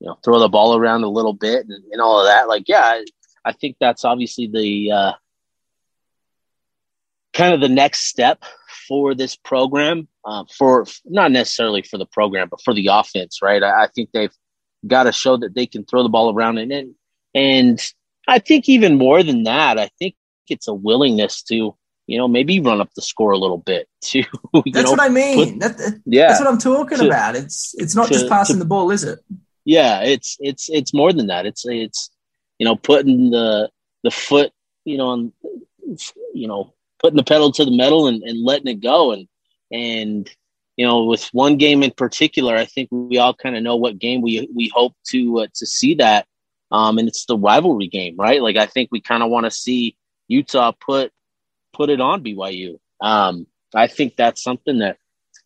know 0.00 0.18
throw 0.24 0.40
the 0.40 0.48
ball 0.48 0.76
around 0.76 1.04
a 1.04 1.08
little 1.08 1.32
bit 1.32 1.66
and, 1.68 1.84
and 1.92 2.00
all 2.00 2.20
of 2.20 2.26
that. 2.26 2.48
Like, 2.48 2.64
yeah, 2.66 3.02
I, 3.44 3.52
think 3.52 3.76
that's 3.78 4.04
obviously 4.04 4.48
the 4.48 4.92
uh, 4.92 5.12
kind 7.32 7.54
of 7.54 7.60
the 7.60 7.68
next 7.68 8.08
step 8.08 8.42
for 8.88 9.14
this 9.14 9.36
program. 9.36 10.08
Uh, 10.24 10.44
for 10.56 10.84
not 11.06 11.30
necessarily 11.32 11.82
for 11.82 11.98
the 11.98 12.06
program, 12.06 12.48
but 12.50 12.60
for 12.62 12.74
the 12.74 12.88
offense, 12.88 13.40
right? 13.40 13.62
I, 13.62 13.84
I 13.84 13.86
think 13.94 14.10
they've 14.12 14.34
got 14.86 15.04
to 15.04 15.12
show 15.12 15.36
that 15.38 15.54
they 15.54 15.66
can 15.66 15.84
throw 15.84 16.02
the 16.02 16.08
ball 16.08 16.34
around 16.34 16.58
and, 16.58 16.72
and 16.72 16.94
and 17.34 17.92
I 18.26 18.38
think 18.38 18.68
even 18.68 18.98
more 18.98 19.22
than 19.22 19.44
that, 19.44 19.78
I 19.78 19.90
think 19.98 20.16
it's 20.48 20.68
a 20.68 20.74
willingness 20.74 21.42
to, 21.44 21.76
you 22.08 22.16
know, 22.18 22.26
maybe 22.26 22.58
run 22.58 22.80
up 22.80 22.88
the 22.94 23.02
score 23.02 23.32
a 23.32 23.38
little 23.38 23.58
bit 23.58 23.88
too. 24.02 24.24
that's 24.72 24.84
know, 24.84 24.90
what 24.90 25.00
I 25.00 25.08
mean. 25.08 25.60
Put, 25.60 25.76
that, 25.76 26.00
yeah, 26.06 26.28
that's 26.28 26.40
what 26.40 26.48
I'm 26.48 26.58
talking 26.58 26.98
to, 26.98 27.06
about. 27.06 27.36
It's 27.36 27.74
it's 27.78 27.94
not 27.94 28.08
to, 28.08 28.14
just 28.14 28.28
passing 28.28 28.56
to, 28.56 28.60
the 28.60 28.64
ball, 28.64 28.90
is 28.90 29.04
it? 29.04 29.20
Yeah, 29.64 30.02
it's 30.02 30.36
it's 30.40 30.68
it's 30.68 30.94
more 30.94 31.12
than 31.12 31.28
that. 31.28 31.46
It's 31.46 31.64
it's 31.66 32.10
you 32.58 32.64
know 32.64 32.74
putting 32.74 33.30
the 33.30 33.70
the 34.02 34.10
foot, 34.10 34.52
you 34.84 34.96
know, 34.96 35.08
on 35.08 35.32
you 36.34 36.48
know 36.48 36.74
putting 36.98 37.16
the 37.16 37.24
pedal 37.24 37.52
to 37.52 37.64
the 37.64 37.76
metal 37.76 38.08
and, 38.08 38.22
and 38.22 38.42
letting 38.42 38.68
it 38.68 38.80
go 38.80 39.12
and 39.12 39.28
and 39.70 40.28
you 40.76 40.86
know 40.86 41.04
with 41.04 41.28
one 41.32 41.58
game 41.58 41.82
in 41.82 41.90
particular, 41.90 42.56
I 42.56 42.64
think 42.64 42.88
we 42.90 43.18
all 43.18 43.34
kind 43.34 43.56
of 43.56 43.62
know 43.62 43.76
what 43.76 43.98
game 43.98 44.22
we 44.22 44.48
we 44.54 44.72
hope 44.74 44.94
to 45.10 45.40
uh, 45.40 45.46
to 45.54 45.66
see 45.66 45.94
that 45.96 46.26
um, 46.70 46.98
and 46.98 47.08
it's 47.08 47.24
the 47.26 47.36
rivalry 47.36 47.88
game, 47.88 48.16
right? 48.16 48.42
Like 48.42 48.56
I 48.56 48.66
think 48.66 48.90
we 48.92 49.00
kind 49.00 49.22
of 49.22 49.30
want 49.30 49.44
to 49.44 49.50
see 49.50 49.96
Utah 50.28 50.72
put 50.72 51.12
put 51.78 51.88
it 51.88 52.00
on 52.00 52.22
BYU. 52.22 52.78
Um, 53.00 53.46
I 53.74 53.86
think 53.86 54.16
that's 54.16 54.42
something 54.42 54.80
that 54.80 54.98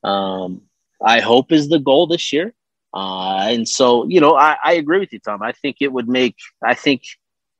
um, 0.03 0.63
I 1.01 1.21
hope 1.21 1.53
is 1.53 1.69
the 1.69 1.79
goal 1.79 2.07
this 2.07 2.33
year. 2.33 2.55
Uh, 2.95 3.47
and 3.49 3.69
so, 3.69 4.07
you 4.09 4.21
know, 4.21 4.35
I, 4.37 4.57
I 4.65 4.73
agree 4.75 4.99
with 4.99 5.13
you, 5.13 5.21
Tom. 5.21 5.43
I 5.43 5.53
think 5.53 5.77
it 5.81 5.93
would 5.93 6.09
make, 6.09 6.37
I 6.65 6.75
think, 6.75 7.03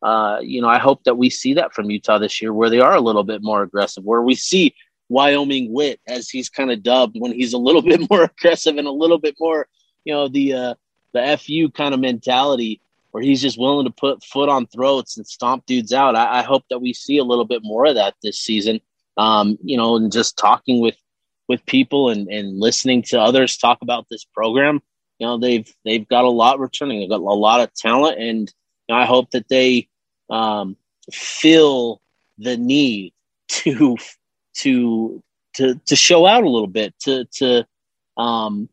uh, 0.03 0.39
you 0.43 0.61
know, 0.61 0.69
I 0.69 0.79
hope 0.79 1.05
that 1.05 1.17
we 1.17 1.31
see 1.31 1.55
that 1.55 1.73
from 1.73 1.91
Utah 1.91 2.19
this 2.19 2.43
year, 2.43 2.53
where 2.53 2.71
they 2.71 2.81
are 2.81 2.95
a 2.95 3.01
little 3.01 3.25
bit 3.25 3.43
more 3.43 3.63
aggressive, 3.63 4.05
where 4.05 4.23
we 4.23 4.35
see 4.35 4.75
Wyoming 5.09 5.73
wit, 5.73 6.01
as 6.09 6.29
he's 6.29 6.49
kind 6.49 6.71
of 6.71 6.83
dubbed, 6.83 7.17
when 7.19 7.33
he's 7.33 7.53
a 7.53 7.59
little 7.59 7.83
bit 7.93 8.09
more 8.11 8.25
aggressive 8.25 8.77
and 8.79 8.89
a 8.89 8.93
little 8.93 9.19
bit 9.19 9.37
more, 9.39 9.69
you 10.05 10.13
know, 10.13 10.29
the 10.29 10.55
uh, 10.55 10.75
the 11.13 11.39
fu 11.39 11.71
kind 11.71 11.95
of 11.95 12.01
mentality, 12.01 12.81
where 13.13 13.23
he's 13.23 13.41
just 13.41 13.59
willing 13.59 13.87
to 13.87 13.93
put 13.93 14.25
foot 14.25 14.49
on 14.49 14.67
throats 14.67 15.17
and 15.17 15.27
stomp 15.27 15.65
dudes 15.67 15.93
out. 15.93 16.17
I, 16.17 16.41
I 16.41 16.43
hope 16.43 16.65
that 16.71 16.81
we 16.81 16.93
see 16.93 17.19
a 17.19 17.25
little 17.25 17.45
bit 17.45 17.63
more 17.63 17.87
of 17.87 17.95
that 17.95 18.15
this 18.23 18.39
season. 18.39 18.81
Um, 19.17 19.59
you 19.63 19.77
know, 19.77 19.97
and 19.97 20.11
just 20.11 20.37
talking 20.37 20.81
with 20.81 20.97
with 21.49 21.65
people 21.67 22.09
and, 22.09 22.29
and 22.29 22.59
listening 22.59 23.03
to 23.03 23.21
others 23.21 23.59
talk 23.59 23.79
about 23.83 24.07
this 24.11 24.25
program, 24.25 24.81
you 25.19 25.27
know, 25.27 25.39
they've 25.39 25.71
they've 25.85 26.09
got 26.09 26.25
a 26.25 26.31
lot 26.31 26.59
returning. 26.59 27.01
They've 27.01 27.09
got 27.09 27.21
a 27.21 27.35
lot 27.35 27.61
of 27.61 27.73
talent, 27.75 28.19
and 28.19 28.53
you 28.89 28.95
know, 28.95 29.01
I 29.01 29.05
hope 29.05 29.31
that 29.33 29.49
they 29.49 29.89
um, 30.31 30.77
feel 31.13 32.01
the 32.39 32.57
need 32.57 33.13
to 33.49 33.99
to 34.57 35.23
to 35.55 35.75
to 35.87 35.97
show 35.97 36.27
out 36.27 36.45
a 36.45 36.49
little 36.49 36.67
bit 36.67 36.95
to 37.01 37.27
to 37.37 37.67
um 38.17 38.69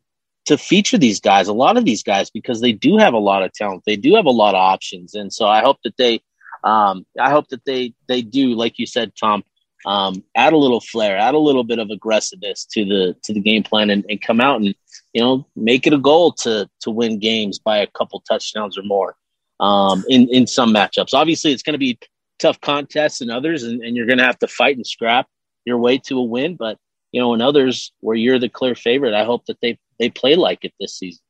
to 0.46 0.56
feature 0.56 0.98
these 0.98 1.20
guys 1.20 1.48
a 1.48 1.52
lot 1.52 1.76
of 1.76 1.84
these 1.84 2.02
guys 2.02 2.30
because 2.30 2.60
they 2.60 2.72
do 2.72 2.96
have 2.96 3.14
a 3.14 3.18
lot 3.18 3.42
of 3.42 3.52
talent. 3.52 3.82
They 3.86 3.96
do 3.96 4.14
have 4.14 4.26
a 4.26 4.30
lot 4.30 4.54
of 4.54 4.60
options. 4.60 5.14
And 5.14 5.32
so 5.32 5.46
i 5.46 5.60
hope 5.60 5.78
that 5.84 5.96
they 5.96 6.20
um 6.64 7.06
i 7.18 7.30
hope 7.30 7.48
that 7.48 7.64
they 7.64 7.94
they 8.06 8.20
do 8.20 8.54
like 8.54 8.78
you 8.78 8.84
said 8.84 9.12
tom 9.18 9.42
um 9.86 10.22
add 10.36 10.52
a 10.52 10.58
little 10.58 10.80
flair 10.80 11.16
add 11.16 11.34
a 11.34 11.38
little 11.38 11.64
bit 11.64 11.78
of 11.78 11.88
aggressiveness 11.88 12.66
to 12.66 12.84
the 12.84 13.16
to 13.22 13.32
the 13.32 13.40
game 13.40 13.62
plan 13.62 13.88
and, 13.88 14.04
and 14.10 14.20
come 14.20 14.42
out 14.42 14.60
and 14.60 14.74
you 15.14 15.22
know 15.22 15.46
make 15.56 15.86
it 15.86 15.94
a 15.94 15.98
goal 15.98 16.32
to 16.32 16.68
to 16.80 16.90
win 16.90 17.18
games 17.18 17.58
by 17.58 17.78
a 17.78 17.86
couple 17.86 18.22
touchdowns 18.28 18.76
or 18.76 18.82
more 18.82 19.16
um 19.60 20.04
in 20.08 20.28
in 20.28 20.46
some 20.46 20.74
matchups. 20.74 21.14
Obviously 21.14 21.52
it's 21.52 21.62
going 21.62 21.74
to 21.74 21.78
be 21.78 21.98
tough 22.38 22.60
contests 22.60 23.20
and 23.20 23.30
others 23.30 23.62
and, 23.62 23.82
and 23.82 23.96
you're 23.96 24.06
going 24.06 24.18
to 24.18 24.24
have 24.24 24.38
to 24.38 24.48
fight 24.48 24.76
and 24.76 24.86
scrap 24.86 25.26
your 25.64 25.78
way 25.78 25.98
to 25.98 26.18
a 26.18 26.22
win. 26.22 26.56
But 26.56 26.78
you 27.12 27.20
know, 27.20 27.34
in 27.34 27.40
others 27.40 27.92
where 28.00 28.16
you're 28.16 28.38
the 28.38 28.48
clear 28.48 28.74
favorite, 28.74 29.14
I 29.14 29.24
hope 29.24 29.46
that 29.46 29.60
they 29.60 29.78
they 30.00 30.10
play 30.10 30.34
like 30.34 30.64
it 30.64 30.72
this 30.80 30.98
season. 30.98 31.22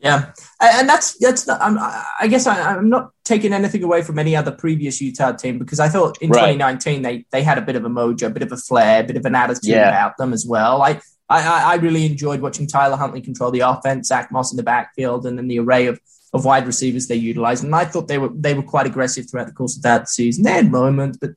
Yeah, 0.00 0.32
and 0.60 0.88
that's 0.88 1.18
that's. 1.18 1.46
Not, 1.46 1.60
I'm, 1.60 1.76
I 1.78 2.28
guess 2.28 2.46
I, 2.46 2.76
am 2.76 2.88
not 2.88 3.10
taking 3.24 3.52
anything 3.52 3.82
away 3.82 4.02
from 4.02 4.18
any 4.18 4.36
other 4.36 4.52
previous 4.52 5.00
Utah 5.00 5.32
team 5.32 5.58
because 5.58 5.80
I 5.80 5.88
thought 5.88 6.22
in 6.22 6.30
right. 6.30 6.52
2019 6.52 7.02
they 7.02 7.26
they 7.32 7.42
had 7.42 7.58
a 7.58 7.62
bit 7.62 7.74
of 7.74 7.84
a 7.84 7.88
mojo, 7.88 8.26
a 8.26 8.30
bit 8.30 8.44
of 8.44 8.52
a 8.52 8.56
flair, 8.56 9.00
a 9.00 9.04
bit 9.04 9.16
of 9.16 9.24
an 9.24 9.34
attitude 9.34 9.70
yeah. 9.70 9.88
about 9.88 10.16
them 10.16 10.32
as 10.32 10.46
well. 10.46 10.82
I, 10.82 11.00
I 11.28 11.72
I 11.72 11.74
really 11.76 12.06
enjoyed 12.06 12.40
watching 12.40 12.68
Tyler 12.68 12.96
Huntley 12.96 13.20
control 13.20 13.50
the 13.50 13.60
offense, 13.60 14.06
Zach 14.06 14.30
Moss 14.30 14.52
in 14.52 14.56
the 14.56 14.62
backfield, 14.62 15.26
and 15.26 15.36
then 15.36 15.48
the 15.48 15.58
array 15.58 15.86
of 15.86 15.98
of 16.32 16.44
wide 16.44 16.66
receivers 16.66 17.08
they 17.08 17.16
utilized. 17.16 17.64
And 17.64 17.74
I 17.74 17.84
thought 17.84 18.06
they 18.06 18.18
were 18.18 18.30
they 18.32 18.54
were 18.54 18.62
quite 18.62 18.86
aggressive 18.86 19.28
throughout 19.28 19.48
the 19.48 19.52
course 19.52 19.76
of 19.76 19.82
that 19.82 20.08
season. 20.08 20.44
They 20.44 20.52
had 20.52 20.70
moments, 20.70 21.18
but 21.20 21.30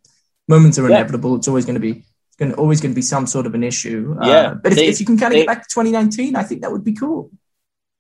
moments 0.48 0.78
are 0.78 0.86
inevitable. 0.86 1.32
Yeah. 1.32 1.38
It's 1.38 1.48
always 1.48 1.66
going 1.66 1.82
to 1.82 1.94
be 1.94 2.04
going 2.42 2.54
always 2.56 2.82
going 2.82 2.92
to 2.92 2.96
be 2.96 3.02
some 3.02 3.28
sort 3.28 3.46
of 3.46 3.54
an 3.54 3.64
issue. 3.64 4.18
Uh, 4.22 4.28
yeah, 4.28 4.34
uh, 4.34 4.54
but 4.56 4.72
if, 4.72 4.78
they, 4.78 4.88
if, 4.88 5.00
you 5.00 5.06
can 5.06 5.18
kind 5.18 5.34
of 5.34 5.36
they, 5.36 5.42
get 5.42 5.48
back 5.48 5.68
to 5.68 5.74
2019, 5.74 6.36
I 6.36 6.44
think 6.44 6.62
that 6.62 6.72
would 6.72 6.84
be 6.84 6.94
cool. 6.94 7.32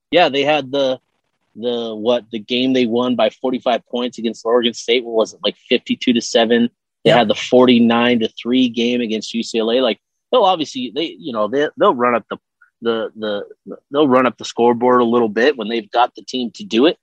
Yeah, 0.09 0.29
they 0.29 0.43
had 0.43 0.71
the 0.71 0.99
the 1.55 1.93
what 1.95 2.25
the 2.31 2.39
game 2.39 2.73
they 2.73 2.85
won 2.85 3.15
by 3.15 3.29
45 3.29 3.85
points 3.87 4.17
against 4.17 4.45
Oregon 4.45 4.73
State. 4.73 5.03
What 5.03 5.13
was 5.13 5.33
it 5.33 5.39
like 5.43 5.55
52 5.69 6.13
to 6.13 6.21
seven? 6.21 6.69
They 7.03 7.11
yeah. 7.11 7.17
had 7.17 7.27
the 7.27 7.35
49 7.35 8.19
to 8.19 8.29
three 8.29 8.69
game 8.69 9.01
against 9.01 9.33
UCLA. 9.33 9.81
Like 9.81 9.99
they'll 10.31 10.43
obviously 10.43 10.91
they 10.93 11.15
you 11.17 11.33
know 11.33 11.47
they 11.47 11.69
they'll 11.77 11.95
run 11.95 12.15
up 12.15 12.25
the 12.29 12.37
the 12.81 13.11
the 13.15 13.77
they'll 13.91 14.07
run 14.07 14.25
up 14.25 14.37
the 14.37 14.45
scoreboard 14.45 15.01
a 15.01 15.05
little 15.05 15.29
bit 15.29 15.57
when 15.57 15.69
they've 15.69 15.91
got 15.91 16.15
the 16.15 16.23
team 16.23 16.51
to 16.55 16.63
do 16.63 16.87
it. 16.87 16.97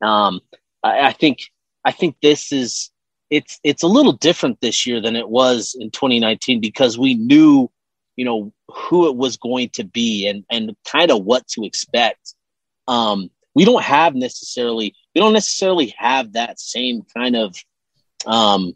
Um, 0.00 0.40
I, 0.82 1.08
I 1.08 1.12
think 1.12 1.40
I 1.84 1.92
think 1.92 2.16
this 2.22 2.52
is 2.52 2.91
it's 3.32 3.58
it's 3.64 3.82
a 3.82 3.88
little 3.88 4.12
different 4.12 4.60
this 4.60 4.86
year 4.86 5.00
than 5.00 5.16
it 5.16 5.26
was 5.26 5.74
in 5.80 5.90
2019 5.90 6.60
because 6.60 6.98
we 6.98 7.14
knew 7.14 7.70
you 8.14 8.26
know 8.26 8.52
who 8.68 9.08
it 9.08 9.16
was 9.16 9.38
going 9.38 9.70
to 9.70 9.84
be 9.84 10.28
and 10.28 10.44
and 10.50 10.76
kind 10.86 11.10
of 11.10 11.24
what 11.24 11.48
to 11.48 11.64
expect. 11.64 12.34
Um 12.86 13.30
we 13.54 13.64
don't 13.64 13.82
have 13.82 14.14
necessarily 14.14 14.94
we 15.14 15.22
don't 15.22 15.32
necessarily 15.32 15.94
have 15.96 16.34
that 16.34 16.60
same 16.60 17.06
kind 17.16 17.34
of 17.34 17.56
um 18.26 18.74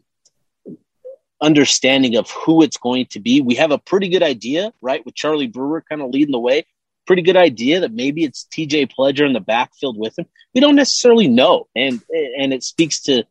understanding 1.43 2.17
of 2.17 2.31
who 2.31 2.63
it's 2.63 2.79
going 2.79 3.07
to 3.11 3.21
be. 3.21 3.43
We 3.43 3.57
have 3.57 3.73
a 3.73 3.79
pretty 3.79 4.09
good 4.09 4.23
idea 4.23 4.73
right 4.81 5.05
with 5.05 5.15
charlie 5.15 5.49
brewer 5.49 5.85
kind 5.87 6.01
of 6.01 6.09
leading 6.09 6.33
the 6.33 6.41
way. 6.41 6.65
Pretty 7.07 7.21
good 7.21 7.37
idea 7.37 7.81
that 7.81 7.93
maybe 7.93 8.25
it's 8.25 8.47
tj 8.51 8.91
pledger 8.99 9.27
in 9.27 9.35
the 9.35 9.41
backfield 9.41 9.99
with 9.99 10.19
him. 10.19 10.25
We 10.55 10.63
don't 10.63 10.77
necessarily 10.77 11.29
know. 11.29 11.69
And 11.77 12.01
and 12.39 12.55
it 12.55 12.63
speaks 12.63 13.03
to 13.03 13.27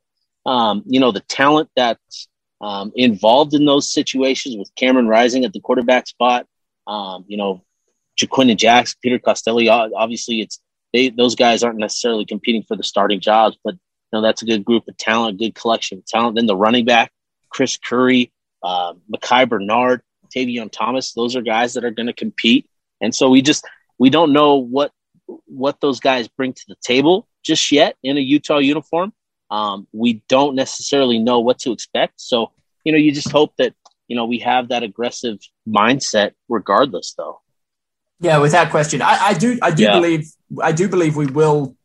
um, 0.46 0.84
you 0.86 1.00
know, 1.00 1.12
the 1.12 1.22
talent 1.22 1.70
that's 1.76 2.28
um, 2.62 2.92
involved 2.96 3.54
in 3.54 3.66
those 3.66 3.92
situations 3.92 4.56
with 4.58 4.74
Cameron 4.76 5.08
Rising 5.08 5.46
at 5.46 5.54
the 5.54 5.60
quarterback 5.60 6.08
spot, 6.08 6.48
um, 6.88 7.26
you 7.28 7.38
know, 7.38 7.64
Ja'Quinden 8.20 8.58
Jackson, 8.58 8.98
Peter 9.02 9.20
Costelli, 9.20 9.70
obviously 9.96 10.42
it's, 10.42 10.60
they, 10.94 11.10
those 11.10 11.36
guys 11.36 11.64
aren't 11.64 11.80
necessarily 11.80 12.26
competing 12.26 12.64
for 12.64 12.78
the 12.78 12.84
starting 12.84 13.20
jobs, 13.20 13.58
but 13.64 13.74
you 13.74 13.80
know, 14.14 14.22
that's 14.22 14.42
a 14.42 14.46
good 14.46 14.64
group 14.64 14.88
of 14.88 14.96
talent, 14.98 15.40
good 15.40 15.56
collection 15.56 15.98
of 15.98 16.06
talent. 16.06 16.36
Then 16.36 16.46
the 16.46 16.56
running 16.56 16.86
back, 16.86 17.12
Chris 17.50 17.78
Curry, 17.78 18.32
uh, 18.64 18.94
Micah 19.10 19.46
Bernard, 19.46 20.02
Tavion 20.34 20.72
Thomas, 20.72 21.14
those 21.14 21.36
are 21.36 21.42
guys 21.42 21.74
that 21.74 21.84
are 21.84 21.92
going 21.92 22.08
to 22.08 22.14
compete. 22.14 22.70
And 23.02 23.14
so 23.14 23.30
we 23.30 23.42
just, 23.42 23.66
we 23.98 24.10
don't 24.10 24.32
know 24.32 24.56
what, 24.56 24.92
what 25.46 25.82
those 25.82 26.00
guys 26.00 26.28
bring 26.30 26.54
to 26.54 26.64
the 26.68 26.76
table 26.82 27.28
just 27.44 27.72
yet 27.72 27.98
in 28.02 28.18
a 28.18 28.22
Utah 28.22 28.60
uniform. 28.60 29.12
Um, 29.56 29.88
we 30.04 30.10
don't 30.28 30.56
necessarily 30.56 31.20
know 31.28 31.40
what 31.48 31.58
to 31.60 31.72
expect. 31.72 32.16
So, 32.32 32.52
you 32.84 32.92
know, 32.92 32.98
you 33.06 33.12
just 33.22 33.32
hope 33.32 33.52
that, 33.58 33.74
you 34.10 34.16
know, 34.18 34.28
we 34.34 34.40
have 34.40 34.70
that 34.70 34.84
aggressive 34.84 35.38
mindset 35.66 36.32
regardless 36.58 37.14
though. 37.20 37.38
Yeah, 38.20 38.38
without 38.40 38.70
question. 38.70 39.02
I, 39.02 39.16
I 39.30 39.34
do 39.34 39.50
I 39.62 39.72
do 39.72 39.84
yeah. 39.84 39.96
believe 40.00 40.24
I 40.70 40.72
do 40.82 40.86
believe 40.96 41.16
we 41.16 41.28
will 41.28 41.76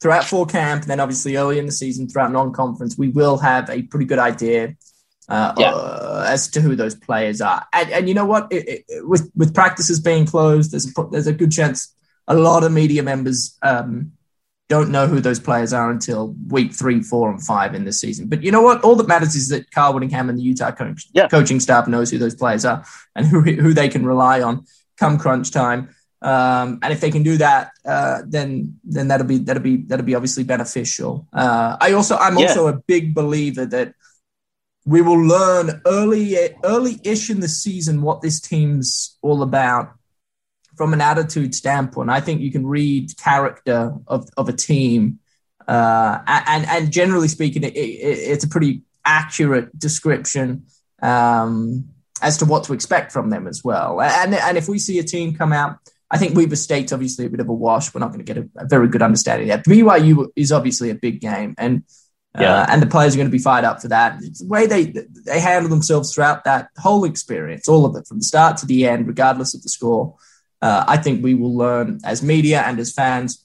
throughout 0.00 0.24
fall 0.24 0.46
camp 0.46 0.82
and 0.82 0.90
then 0.90 1.00
obviously 1.00 1.36
early 1.36 1.58
in 1.58 1.66
the 1.66 1.72
season 1.72 2.08
throughout 2.08 2.32
non-conference, 2.32 2.92
we 2.96 3.08
will 3.08 3.38
have 3.38 3.68
a 3.68 3.82
pretty 3.82 4.06
good 4.06 4.22
idea 4.32 4.76
uh, 5.28 5.52
yeah. 5.58 5.72
uh, 5.72 6.24
as 6.28 6.48
to 6.48 6.60
who 6.60 6.76
those 6.76 6.94
players 6.94 7.40
are. 7.40 7.62
And, 7.72 7.90
and 7.90 8.08
you 8.08 8.14
know 8.14 8.26
what? 8.26 8.48
It, 8.50 8.84
it, 8.88 9.08
with 9.12 9.30
with 9.34 9.54
practices 9.54 10.00
being 10.00 10.26
closed, 10.26 10.72
there's 10.72 10.86
a, 10.86 10.92
there's 11.10 11.26
a 11.26 11.38
good 11.40 11.52
chance 11.52 11.78
a 12.26 12.34
lot 12.34 12.64
of 12.64 12.72
media 12.72 13.02
members 13.02 13.56
um, 13.62 14.12
don't 14.68 14.90
know 14.90 15.06
who 15.06 15.20
those 15.20 15.38
players 15.38 15.72
are 15.72 15.90
until 15.90 16.34
week 16.48 16.72
three, 16.72 17.00
four, 17.00 17.30
and 17.30 17.42
five 17.44 17.74
in 17.74 17.84
this 17.84 18.00
season. 18.00 18.28
But 18.28 18.42
you 18.42 18.50
know 18.50 18.62
what? 18.62 18.82
All 18.82 18.96
that 18.96 19.06
matters 19.06 19.36
is 19.36 19.48
that 19.50 19.70
Kyle 19.70 19.92
Whittingham 19.92 20.28
and 20.28 20.38
the 20.38 20.42
Utah 20.42 20.72
coach, 20.72 21.06
yeah. 21.12 21.28
coaching 21.28 21.60
staff 21.60 21.86
knows 21.86 22.10
who 22.10 22.18
those 22.18 22.34
players 22.34 22.64
are 22.64 22.84
and 23.14 23.26
who 23.26 23.40
who 23.42 23.72
they 23.72 23.88
can 23.88 24.04
rely 24.04 24.42
on 24.42 24.64
come 24.96 25.18
crunch 25.18 25.50
time. 25.50 25.94
Um, 26.22 26.80
and 26.82 26.92
if 26.92 27.00
they 27.00 27.10
can 27.10 27.22
do 27.22 27.36
that, 27.36 27.70
uh, 27.84 28.22
then 28.26 28.80
then 28.82 29.08
that'll 29.08 29.26
be 29.26 29.38
that'll 29.38 29.62
be 29.62 29.76
that'll 29.76 30.06
be 30.06 30.14
obviously 30.14 30.44
beneficial. 30.44 31.28
Uh, 31.32 31.76
I 31.80 31.92
also 31.92 32.16
I'm 32.16 32.36
yeah. 32.36 32.48
also 32.48 32.66
a 32.66 32.72
big 32.72 33.14
believer 33.14 33.66
that 33.66 33.94
we 34.84 35.02
will 35.02 35.20
learn 35.20 35.82
early 35.84 36.36
early-ish 36.64 37.30
in 37.30 37.40
the 37.40 37.48
season 37.48 38.02
what 38.02 38.22
this 38.22 38.40
team's 38.40 39.18
all 39.20 39.42
about 39.42 39.95
from 40.76 40.92
an 40.92 41.00
attitude 41.00 41.54
standpoint, 41.54 42.10
I 42.10 42.20
think 42.20 42.40
you 42.40 42.52
can 42.52 42.66
read 42.66 43.16
character 43.16 43.94
of, 44.06 44.28
of 44.36 44.48
a 44.48 44.52
team. 44.52 45.20
Uh, 45.66 46.18
and, 46.26 46.66
and 46.66 46.92
generally 46.92 47.28
speaking, 47.28 47.64
it, 47.64 47.74
it, 47.74 47.80
it's 47.80 48.44
a 48.44 48.48
pretty 48.48 48.82
accurate 49.04 49.76
description 49.78 50.66
um, 51.02 51.88
as 52.22 52.38
to 52.38 52.44
what 52.44 52.64
to 52.64 52.72
expect 52.72 53.12
from 53.12 53.30
them 53.30 53.46
as 53.46 53.64
well. 53.64 54.00
And, 54.00 54.34
and 54.34 54.56
if 54.56 54.68
we 54.68 54.78
see 54.78 54.98
a 54.98 55.04
team 55.04 55.34
come 55.34 55.52
out, 55.52 55.78
I 56.10 56.18
think 56.18 56.36
Weber 56.36 56.56
State's 56.56 56.92
obviously 56.92 57.26
a 57.26 57.30
bit 57.30 57.40
of 57.40 57.48
a 57.48 57.52
wash. 57.52 57.92
We're 57.92 58.00
not 58.00 58.12
going 58.12 58.24
to 58.24 58.32
get 58.32 58.38
a, 58.38 58.48
a 58.56 58.66
very 58.66 58.88
good 58.88 59.02
understanding 59.02 59.50
of 59.50 59.64
that. 59.64 59.70
BYU 59.70 60.28
is 60.36 60.52
obviously 60.52 60.90
a 60.90 60.94
big 60.94 61.20
game, 61.20 61.56
and 61.58 61.82
uh, 62.38 62.42
yeah. 62.42 62.66
and 62.68 62.80
the 62.80 62.86
players 62.86 63.14
are 63.14 63.18
going 63.18 63.26
to 63.26 63.36
be 63.36 63.42
fired 63.42 63.64
up 63.64 63.82
for 63.82 63.88
that. 63.88 64.18
It's 64.22 64.40
the 64.40 64.46
way 64.46 64.66
they 64.66 64.94
they 65.24 65.40
handle 65.40 65.68
themselves 65.68 66.14
throughout 66.14 66.44
that 66.44 66.68
whole 66.78 67.04
experience, 67.04 67.66
all 67.66 67.84
of 67.84 67.96
it 67.96 68.06
from 68.06 68.18
the 68.18 68.24
start 68.24 68.58
to 68.58 68.66
the 68.66 68.86
end, 68.86 69.08
regardless 69.08 69.52
of 69.54 69.62
the 69.62 69.68
score 69.68 70.14
uh, 70.62 70.84
I 70.86 70.96
think 70.96 71.22
we 71.22 71.34
will 71.34 71.56
learn 71.56 72.00
as 72.04 72.22
media 72.22 72.62
and 72.62 72.78
as 72.78 72.92
fans 72.92 73.44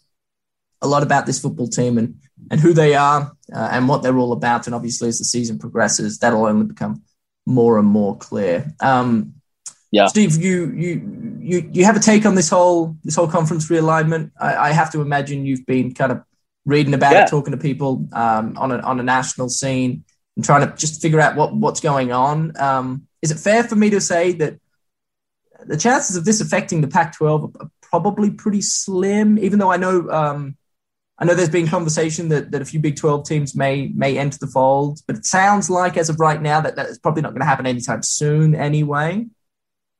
a 0.81 0.87
lot 0.87 1.03
about 1.03 1.25
this 1.25 1.39
football 1.39 1.67
team 1.67 1.97
and, 1.97 2.15
and 2.49 2.59
who 2.59 2.73
they 2.73 2.95
are 2.95 3.31
uh, 3.53 3.69
and 3.71 3.87
what 3.87 4.01
they're 4.01 4.17
all 4.17 4.33
about. 4.33 4.65
And 4.65 4.75
obviously, 4.75 5.09
as 5.09 5.19
the 5.19 5.25
season 5.25 5.59
progresses, 5.59 6.19
that'll 6.19 6.45
only 6.45 6.65
become 6.65 7.03
more 7.45 7.77
and 7.77 7.87
more 7.87 8.17
clear. 8.17 8.73
Um, 8.79 9.35
yeah, 9.91 10.07
Steve, 10.07 10.41
you 10.41 10.71
you 10.73 11.37
you 11.41 11.69
you 11.73 11.85
have 11.85 11.97
a 11.97 11.99
take 11.99 12.25
on 12.25 12.35
this 12.35 12.49
whole 12.49 12.95
this 13.03 13.15
whole 13.15 13.27
conference 13.27 13.67
realignment. 13.69 14.31
I, 14.39 14.55
I 14.55 14.71
have 14.71 14.91
to 14.93 15.01
imagine 15.01 15.45
you've 15.45 15.65
been 15.65 15.93
kind 15.93 16.13
of 16.13 16.23
reading 16.65 16.93
about 16.93 17.11
yeah. 17.11 17.23
it, 17.23 17.29
talking 17.29 17.51
to 17.51 17.57
people 17.57 18.07
um, 18.13 18.57
on 18.57 18.71
a 18.71 18.77
on 18.77 19.01
a 19.01 19.03
national 19.03 19.49
scene, 19.49 20.05
and 20.37 20.45
trying 20.45 20.65
to 20.65 20.75
just 20.77 21.01
figure 21.01 21.19
out 21.19 21.35
what 21.35 21.53
what's 21.53 21.81
going 21.81 22.13
on. 22.13 22.57
Um, 22.57 23.07
is 23.21 23.31
it 23.31 23.39
fair 23.39 23.65
for 23.65 23.75
me 23.75 23.89
to 23.89 23.99
say 23.99 24.31
that 24.33 24.59
the 25.65 25.77
chances 25.77 26.15
of 26.15 26.25
this 26.25 26.41
affecting 26.41 26.81
the 26.81 26.87
Pac-12 26.87 27.61
are 27.61 27.69
probably 27.81 28.31
pretty 28.31 28.61
slim. 28.61 29.37
Even 29.39 29.59
though 29.59 29.71
I 29.71 29.77
know 29.77 30.09
um, 30.09 30.57
I 31.17 31.25
know 31.25 31.35
there's 31.35 31.49
been 31.49 31.67
conversation 31.67 32.29
that, 32.29 32.51
that 32.51 32.61
a 32.61 32.65
few 32.65 32.79
Big 32.79 32.95
12 32.95 33.27
teams 33.27 33.55
may 33.55 33.91
may 33.95 34.17
enter 34.17 34.39
the 34.39 34.47
fold, 34.47 34.99
but 35.07 35.15
it 35.15 35.25
sounds 35.25 35.69
like 35.69 35.97
as 35.97 36.09
of 36.09 36.19
right 36.19 36.41
now 36.41 36.61
that 36.61 36.75
that's 36.75 36.97
probably 36.97 37.21
not 37.21 37.29
going 37.29 37.41
to 37.41 37.45
happen 37.45 37.67
anytime 37.67 38.01
soon 38.01 38.55
anyway. 38.55 39.27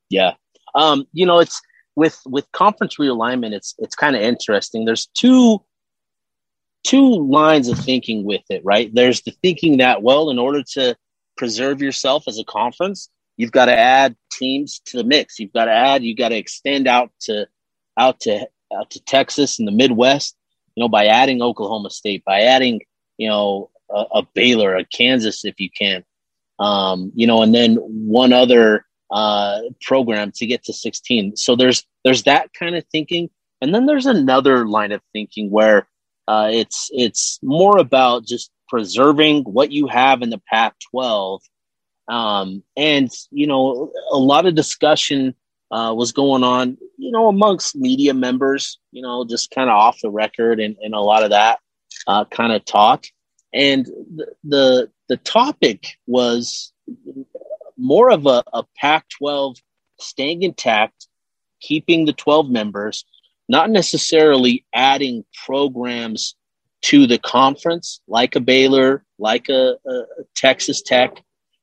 Yeah. 0.09 0.33
Um, 0.73 1.05
you 1.13 1.25
know, 1.25 1.39
it's 1.39 1.61
with 1.95 2.19
with 2.25 2.51
conference 2.51 2.97
realignment, 2.97 3.53
it's 3.53 3.75
it's 3.77 3.95
kind 3.95 4.15
of 4.15 4.21
interesting. 4.21 4.85
There's 4.85 5.07
two 5.07 5.63
two 6.83 7.23
lines 7.29 7.67
of 7.67 7.77
thinking 7.77 8.23
with 8.23 8.41
it, 8.49 8.61
right? 8.65 8.93
There's 8.93 9.21
the 9.21 9.31
thinking 9.43 9.77
that, 9.77 10.01
well, 10.01 10.29
in 10.29 10.39
order 10.39 10.63
to 10.73 10.95
preserve 11.37 11.81
yourself 11.81 12.23
as 12.27 12.39
a 12.39 12.43
conference, 12.43 13.09
you've 13.41 13.51
got 13.51 13.65
to 13.65 13.77
add 13.77 14.15
teams 14.31 14.81
to 14.85 14.97
the 14.97 15.03
mix. 15.03 15.39
You've 15.39 15.53
got 15.53 15.65
to 15.65 15.71
add, 15.71 16.03
You've 16.03 16.17
got 16.17 16.29
to 16.29 16.37
extend 16.37 16.87
out 16.87 17.11
to 17.21 17.47
out 17.97 18.21
to 18.21 18.47
out 18.73 18.91
to 18.91 19.03
Texas 19.03 19.59
and 19.59 19.67
the 19.67 19.71
Midwest 19.71 20.35
you 20.75 20.81
know, 20.81 20.89
by 20.89 21.07
adding 21.07 21.41
Oklahoma 21.41 21.89
State, 21.89 22.23
by 22.25 22.41
adding, 22.41 22.81
you 23.17 23.27
know, 23.27 23.69
a, 23.89 24.05
a 24.15 24.27
Baylor, 24.33 24.75
a 24.75 24.85
Kansas, 24.85 25.43
if 25.45 25.59
you 25.59 25.69
can, 25.69 26.03
um, 26.59 27.11
you 27.15 27.27
know, 27.27 27.41
and 27.41 27.53
then 27.53 27.75
one 27.75 28.33
other 28.33 28.85
uh, 29.11 29.61
program 29.81 30.31
to 30.35 30.45
get 30.45 30.63
to 30.65 30.73
16. 30.73 31.35
So 31.35 31.55
there's 31.55 31.85
there's 32.03 32.23
that 32.23 32.53
kind 32.57 32.75
of 32.75 32.85
thinking, 32.91 33.29
and 33.61 33.75
then 33.75 33.85
there's 33.85 34.05
another 34.05 34.67
line 34.67 34.91
of 34.91 35.01
thinking 35.13 35.51
where 35.51 35.87
uh, 36.27 36.49
it's 36.51 36.89
it's 36.93 37.39
more 37.43 37.77
about 37.77 38.25
just 38.25 38.51
preserving 38.69 39.43
what 39.43 39.71
you 39.71 39.87
have 39.87 40.21
in 40.21 40.29
the 40.29 40.41
Pac-12, 40.49 41.41
um, 42.11 42.61
and 42.75 43.09
you 43.31 43.47
know, 43.47 43.91
a 44.11 44.17
lot 44.17 44.45
of 44.45 44.53
discussion 44.53 45.33
uh, 45.71 45.93
was 45.95 46.11
going 46.11 46.43
on, 46.43 46.77
you 46.97 47.11
know, 47.11 47.29
amongst 47.29 47.75
media 47.75 48.13
members, 48.13 48.77
you 48.91 49.01
know, 49.01 49.25
just 49.25 49.51
kind 49.51 49.69
of 49.69 49.75
off 49.77 49.97
the 50.01 50.09
record 50.11 50.59
and, 50.59 50.75
and 50.83 50.93
a 50.93 50.99
lot 50.99 51.23
of 51.23 51.29
that 51.29 51.59
uh, 52.07 52.25
kind 52.25 52.51
of 52.51 52.65
talk. 52.65 53.05
And 53.53 53.85
the, 54.43 54.89
the, 55.07 55.17
topic 55.17 55.97
was 56.07 56.73
more 57.77 58.11
of 58.11 58.25
a, 58.25 58.43
a 58.53 58.63
Pac 58.77 59.05
12 59.17 59.57
staying 59.99 60.43
intact, 60.43 61.07
keeping 61.61 62.05
the 62.05 62.13
12 62.13 62.49
members, 62.49 63.05
not 63.47 63.69
necessarily 63.69 64.65
adding 64.73 65.23
programs 65.45 66.35
to 66.83 67.07
the 67.07 67.19
conference 67.19 68.01
like 68.07 68.35
a 68.35 68.39
Baylor, 68.39 69.05
like 69.19 69.47
a, 69.49 69.75
a 69.85 70.03
Texas 70.35 70.81
Tech. 70.81 71.21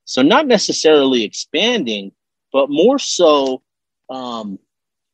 So, 0.08 0.22
not 0.22 0.46
necessarily 0.46 1.22
expanding, 1.22 2.12
but 2.50 2.70
more 2.70 2.98
so 2.98 3.62
um, 4.08 4.58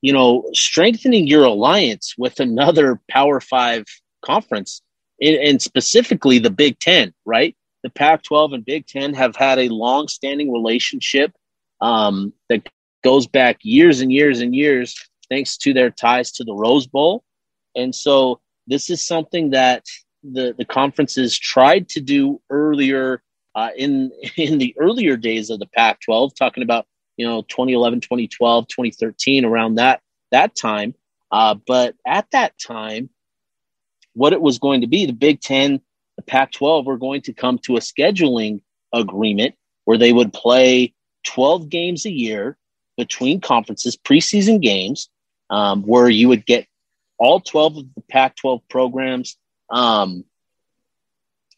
you 0.02 0.12
know, 0.12 0.48
strengthening 0.52 1.26
your 1.26 1.44
alliance 1.44 2.14
with 2.16 2.38
another 2.38 3.00
Power 3.10 3.40
Five 3.40 3.86
conference, 4.22 4.82
and, 5.20 5.34
and 5.36 5.60
specifically 5.60 6.38
the 6.38 6.50
Big 6.50 6.78
Ten, 6.78 7.12
right? 7.24 7.56
The 7.82 7.90
Pac 7.90 8.22
12 8.22 8.52
and 8.52 8.64
Big 8.64 8.86
Ten 8.86 9.14
have 9.14 9.34
had 9.34 9.58
a 9.58 9.68
long 9.68 10.06
standing 10.06 10.52
relationship 10.52 11.32
um, 11.80 12.32
that 12.48 12.68
goes 13.02 13.26
back 13.26 13.58
years 13.62 14.00
and 14.00 14.12
years 14.12 14.40
and 14.40 14.54
years, 14.54 14.94
thanks 15.28 15.56
to 15.56 15.72
their 15.72 15.90
ties 15.90 16.30
to 16.32 16.44
the 16.44 16.54
Rose 16.54 16.86
Bowl. 16.86 17.24
And 17.74 17.92
so, 17.92 18.40
this 18.68 18.90
is 18.90 19.04
something 19.04 19.50
that 19.50 19.84
the, 20.22 20.54
the 20.56 20.64
conferences 20.64 21.36
tried 21.36 21.88
to 21.88 22.00
do 22.00 22.40
earlier 22.48 23.23
uh, 23.54 23.70
in 23.76 24.12
in 24.36 24.58
the 24.58 24.74
earlier 24.78 25.16
days 25.16 25.50
of 25.50 25.58
the 25.58 25.66
Pac-12, 25.66 26.34
talking 26.34 26.62
about 26.62 26.86
you 27.16 27.26
know 27.26 27.42
2011 27.42 28.00
2012 28.00 28.68
2013 28.68 29.44
around 29.44 29.76
that 29.76 30.00
that 30.30 30.54
time. 30.54 30.94
Uh, 31.30 31.54
but 31.66 31.94
at 32.06 32.30
that 32.30 32.58
time 32.58 33.10
what 34.14 34.32
it 34.32 34.40
was 34.40 34.58
going 34.58 34.80
to 34.80 34.86
be 34.86 35.06
the 35.06 35.12
big 35.12 35.40
10 35.40 35.80
the 36.16 36.22
pac 36.22 36.52
12 36.52 36.86
were 36.86 36.96
going 36.96 37.20
to 37.20 37.32
come 37.32 37.58
to 37.58 37.76
a 37.76 37.80
scheduling 37.80 38.60
agreement 38.92 39.54
where 39.84 39.98
they 39.98 40.12
would 40.12 40.32
play 40.32 40.94
12 41.26 41.68
games 41.68 42.06
a 42.06 42.10
year 42.10 42.56
between 42.96 43.40
conferences 43.40 43.96
preseason 43.96 44.60
games 44.60 45.08
um, 45.50 45.82
where 45.82 46.08
you 46.08 46.28
would 46.28 46.46
get 46.46 46.66
all 47.18 47.40
12 47.40 47.76
of 47.76 47.94
the 47.94 48.00
pac 48.02 48.36
12 48.36 48.60
programs 48.68 49.36
um, 49.70 50.24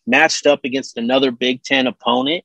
matched 0.07 0.47
up 0.47 0.61
against 0.65 0.97
another 0.97 1.31
big 1.31 1.63
10 1.63 1.87
opponent 1.87 2.45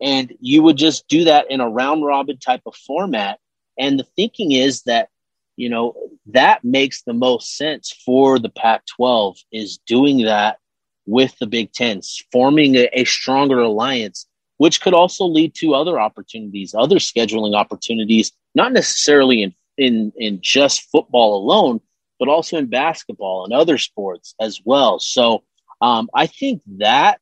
and 0.00 0.34
you 0.40 0.62
would 0.62 0.76
just 0.76 1.08
do 1.08 1.24
that 1.24 1.50
in 1.50 1.60
a 1.60 1.68
round 1.68 2.04
robin 2.04 2.38
type 2.38 2.62
of 2.66 2.74
format. 2.74 3.38
And 3.78 3.98
the 3.98 4.06
thinking 4.16 4.52
is 4.52 4.82
that, 4.82 5.08
you 5.56 5.68
know, 5.68 5.94
that 6.26 6.64
makes 6.64 7.02
the 7.02 7.14
most 7.14 7.56
sense 7.56 7.94
for 8.04 8.38
the 8.38 8.48
Pac 8.48 8.84
12 8.96 9.38
is 9.52 9.78
doing 9.86 10.24
that 10.24 10.58
with 11.06 11.38
the 11.38 11.46
Big 11.46 11.72
Ten, 11.72 12.00
forming 12.32 12.74
a, 12.74 12.88
a 12.92 13.04
stronger 13.04 13.60
alliance, 13.60 14.26
which 14.58 14.80
could 14.80 14.94
also 14.94 15.24
lead 15.24 15.54
to 15.56 15.74
other 15.74 16.00
opportunities, 16.00 16.74
other 16.74 16.96
scheduling 16.96 17.54
opportunities, 17.54 18.32
not 18.54 18.72
necessarily 18.72 19.42
in, 19.42 19.54
in, 19.78 20.12
in 20.16 20.38
just 20.42 20.90
football 20.90 21.38
alone, 21.38 21.80
but 22.18 22.28
also 22.28 22.56
in 22.56 22.66
basketball 22.66 23.44
and 23.44 23.52
other 23.52 23.78
sports 23.78 24.34
as 24.40 24.60
well. 24.64 24.98
So 24.98 25.44
um, 25.80 26.08
I 26.14 26.26
think 26.26 26.62
that 26.78 27.20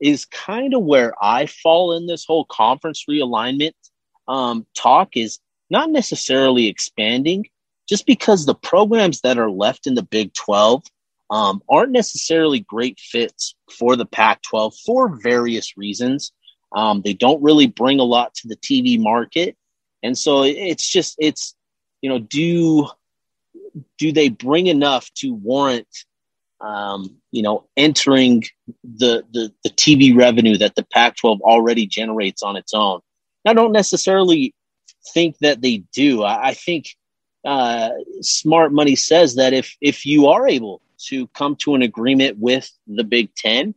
is 0.00 0.26
kind 0.26 0.74
of 0.74 0.82
where 0.82 1.14
I 1.22 1.46
fall 1.46 1.92
in 1.96 2.06
this 2.06 2.24
whole 2.24 2.44
conference 2.44 3.04
realignment 3.08 3.72
um, 4.28 4.66
talk 4.76 5.16
is 5.16 5.38
not 5.70 5.90
necessarily 5.90 6.66
expanding, 6.66 7.46
just 7.88 8.06
because 8.06 8.44
the 8.44 8.54
programs 8.54 9.20
that 9.22 9.38
are 9.38 9.50
left 9.50 9.86
in 9.86 9.94
the 9.94 10.02
Big 10.02 10.32
12 10.34 10.82
um, 11.30 11.62
aren't 11.68 11.92
necessarily 11.92 12.60
great 12.60 12.98
fits 13.00 13.54
for 13.70 13.96
the 13.96 14.06
Pac 14.06 14.42
12 14.42 14.74
for 14.84 15.20
various 15.22 15.76
reasons. 15.76 16.32
Um, 16.74 17.02
they 17.02 17.14
don't 17.14 17.42
really 17.42 17.66
bring 17.66 18.00
a 18.00 18.04
lot 18.04 18.34
to 18.34 18.48
the 18.48 18.56
TV 18.56 19.00
market. 19.00 19.56
And 20.02 20.16
so 20.18 20.42
it's 20.42 20.88
just, 20.88 21.16
it's, 21.18 21.54
you 22.02 22.10
know, 22.10 22.18
do, 22.18 22.88
do 23.98 24.12
they 24.12 24.28
bring 24.28 24.66
enough 24.66 25.10
to 25.14 25.32
warrant 25.32 25.88
um, 26.64 27.16
you 27.30 27.42
know, 27.42 27.64
entering 27.76 28.44
the, 28.82 29.22
the, 29.32 29.52
the 29.62 29.70
TV 29.70 30.16
revenue 30.16 30.56
that 30.56 30.74
the 30.76 30.86
Pac-12 30.92 31.40
already 31.40 31.86
generates 31.86 32.42
on 32.42 32.56
its 32.56 32.72
own. 32.72 33.00
I 33.44 33.52
don't 33.52 33.72
necessarily 33.72 34.54
think 35.12 35.36
that 35.38 35.60
they 35.60 35.78
do. 35.92 36.22
I, 36.22 36.48
I 36.48 36.54
think 36.54 36.86
uh, 37.44 37.90
smart 38.22 38.72
money 38.72 38.96
says 38.96 39.34
that 39.34 39.52
if 39.52 39.76
if 39.82 40.06
you 40.06 40.28
are 40.28 40.48
able 40.48 40.80
to 41.08 41.26
come 41.28 41.56
to 41.56 41.74
an 41.74 41.82
agreement 41.82 42.38
with 42.38 42.70
the 42.86 43.04
Big 43.04 43.34
Ten, 43.34 43.74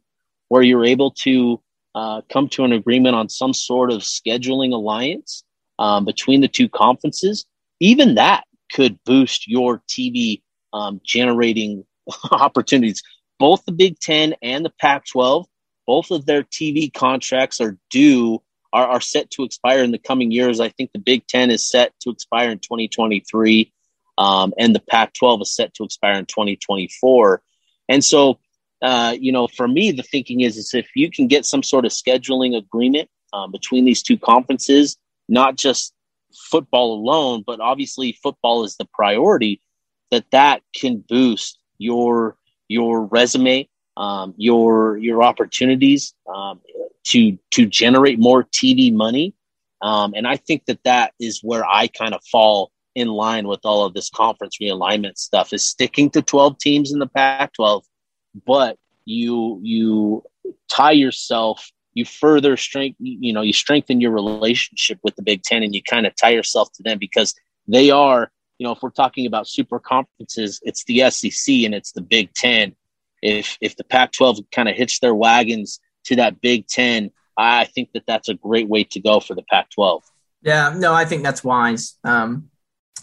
where 0.48 0.62
you're 0.62 0.86
able 0.86 1.12
to 1.12 1.62
uh, 1.94 2.22
come 2.32 2.48
to 2.50 2.64
an 2.64 2.72
agreement 2.72 3.16
on 3.16 3.28
some 3.28 3.54
sort 3.54 3.92
of 3.92 4.02
scheduling 4.02 4.72
alliance 4.72 5.44
um, 5.80 6.06
between 6.06 6.40
the 6.40 6.48
two 6.48 6.70
conferences, 6.70 7.46
even 7.82 8.16
that 8.16 8.46
could 8.72 8.98
boost 9.04 9.48
your 9.50 9.82
TV 9.90 10.42
um, 10.72 11.02
generating 11.04 11.84
opportunities. 12.32 13.04
Both 13.40 13.66
the 13.66 13.72
Big 13.72 14.00
Ten 14.00 14.36
and 14.42 14.66
the 14.66 14.74
Pac 14.80 15.06
12, 15.06 15.46
both 15.86 16.12
of 16.12 16.26
their 16.26 16.44
TV 16.44 16.92
contracts 16.94 17.62
are 17.62 17.78
due, 17.90 18.42
are, 18.74 18.88
are 18.88 19.02
set 19.02 19.30
to 19.32 19.44
expire 19.44 19.84
in 19.84 19.92
the 19.92 20.00
coming 20.00 20.32
years. 20.32 20.60
I 20.60 20.70
think 20.70 20.92
the 20.92 21.00
Big 21.00 21.28
Ten 21.28 21.52
is 21.52 21.68
set 21.68 21.94
to 22.02 22.10
expire 22.10 22.50
in 22.50 22.60
2023, 22.60 23.72
um, 24.18 24.54
and 24.58 24.74
the 24.74 24.80
Pac 24.80 25.14
12 25.14 25.42
is 25.42 25.56
set 25.56 25.74
to 25.76 25.84
expire 25.84 26.16
in 26.16 26.26
2024. 26.26 27.42
And 27.90 28.04
so, 28.04 28.40
uh, 28.82 29.16
you 29.18 29.32
know, 29.32 29.48
for 29.48 29.68
me, 29.68 29.92
the 29.92 30.04
thinking 30.04 30.42
is, 30.42 30.58
is 30.58 30.74
if 30.74 30.90
you 30.96 31.10
can 31.12 31.28
get 31.28 31.46
some 31.46 31.64
sort 31.64 31.86
of 31.86 31.92
scheduling 31.92 32.58
agreement 32.58 33.10
um, 33.34 33.52
between 33.52 33.86
these 33.86 34.02
two 34.02 34.18
conferences, 34.18 34.98
not 35.30 35.56
just 35.56 35.94
football 36.50 36.94
alone, 36.94 37.44
but 37.46 37.60
obviously 37.60 38.18
football 38.24 38.64
is 38.64 38.76
the 38.78 38.88
priority, 38.94 39.62
that 40.12 40.26
that 40.32 40.62
can 40.76 41.04
boost 41.08 41.60
your 41.78 42.36
your 42.68 43.06
resume, 43.06 43.68
um, 43.96 44.34
your 44.38 44.98
your 44.98 45.24
opportunities 45.24 46.14
um, 46.34 46.60
to 47.06 47.38
to 47.52 47.66
generate 47.66 48.20
more 48.20 48.44
TV 48.44 48.94
money. 48.94 49.34
Um, 49.82 50.14
and 50.16 50.28
I 50.28 50.38
think 50.38 50.66
that 50.66 50.84
that 50.86 51.14
is 51.20 51.42
where 51.44 51.64
I 51.66 51.88
kind 51.88 52.14
of 52.14 52.22
fall 52.32 52.72
in 52.96 53.10
line 53.10 53.48
with 53.48 53.60
all 53.64 53.86
of 53.86 53.94
this 53.94 54.10
conference 54.10 54.58
realignment 54.60 55.18
stuff 55.18 55.54
is 55.54 55.70
sticking 55.70 56.10
to 56.10 56.22
12 56.24 56.58
teams 56.58 56.92
in 56.92 56.98
the 56.98 57.06
Pac-12, 57.06 57.84
but 58.46 58.78
you 59.06 59.60
you 59.62 60.24
tie 60.68 60.92
yourself 60.92 61.72
you 61.94 62.04
further 62.06 62.58
strength 62.58 62.98
you 63.00 63.32
know 63.32 63.42
you 63.42 63.54
strengthen 63.54 64.02
your 64.02 64.12
relationship 64.12 65.00
with 65.04 65.16
the 65.16 65.22
Big 65.22 65.44
10 65.44 65.64
and 65.64 65.74
you 65.74 65.82
kind 65.82 66.06
of 66.06 66.16
tie 66.16 66.30
yourself 66.30 66.72
to 66.74 66.84
them 66.84 66.98
because 66.98 67.34
they 67.68 67.90
are 67.90 68.32
you 68.58 68.66
know, 68.66 68.74
if 68.74 68.82
we're 68.82 68.90
talking 68.90 69.26
about 69.26 69.48
super 69.48 69.80
conferences, 69.80 70.60
it's 70.64 70.84
the 70.86 71.10
SEC 71.10 71.54
and 71.64 71.76
it's 71.76 71.92
the 71.92 72.02
Big 72.02 72.34
Ten. 72.34 72.76
If 73.22 73.58
if 73.62 73.76
the 73.76 73.84
Pac-12 73.84 74.52
kind 74.52 74.70
of 74.70 74.76
hitch 74.76 75.00
their 75.00 75.16
wagons 75.16 75.80
to 76.06 76.16
that 76.18 76.42
Big 76.42 76.68
Ten, 76.68 77.12
I 77.38 77.66
think 77.66 77.92
that 77.94 78.04
that's 78.08 78.30
a 78.30 78.34
great 78.34 78.68
way 78.68 78.84
to 78.86 79.00
go 79.00 79.20
for 79.20 79.36
the 79.36 79.44
Pac-12. 79.44 80.02
Yeah, 80.42 80.74
no, 80.76 80.94
I 80.94 81.06
think 81.06 81.24
that's 81.24 81.44
wise. 81.44 81.98
Um, 82.04 82.50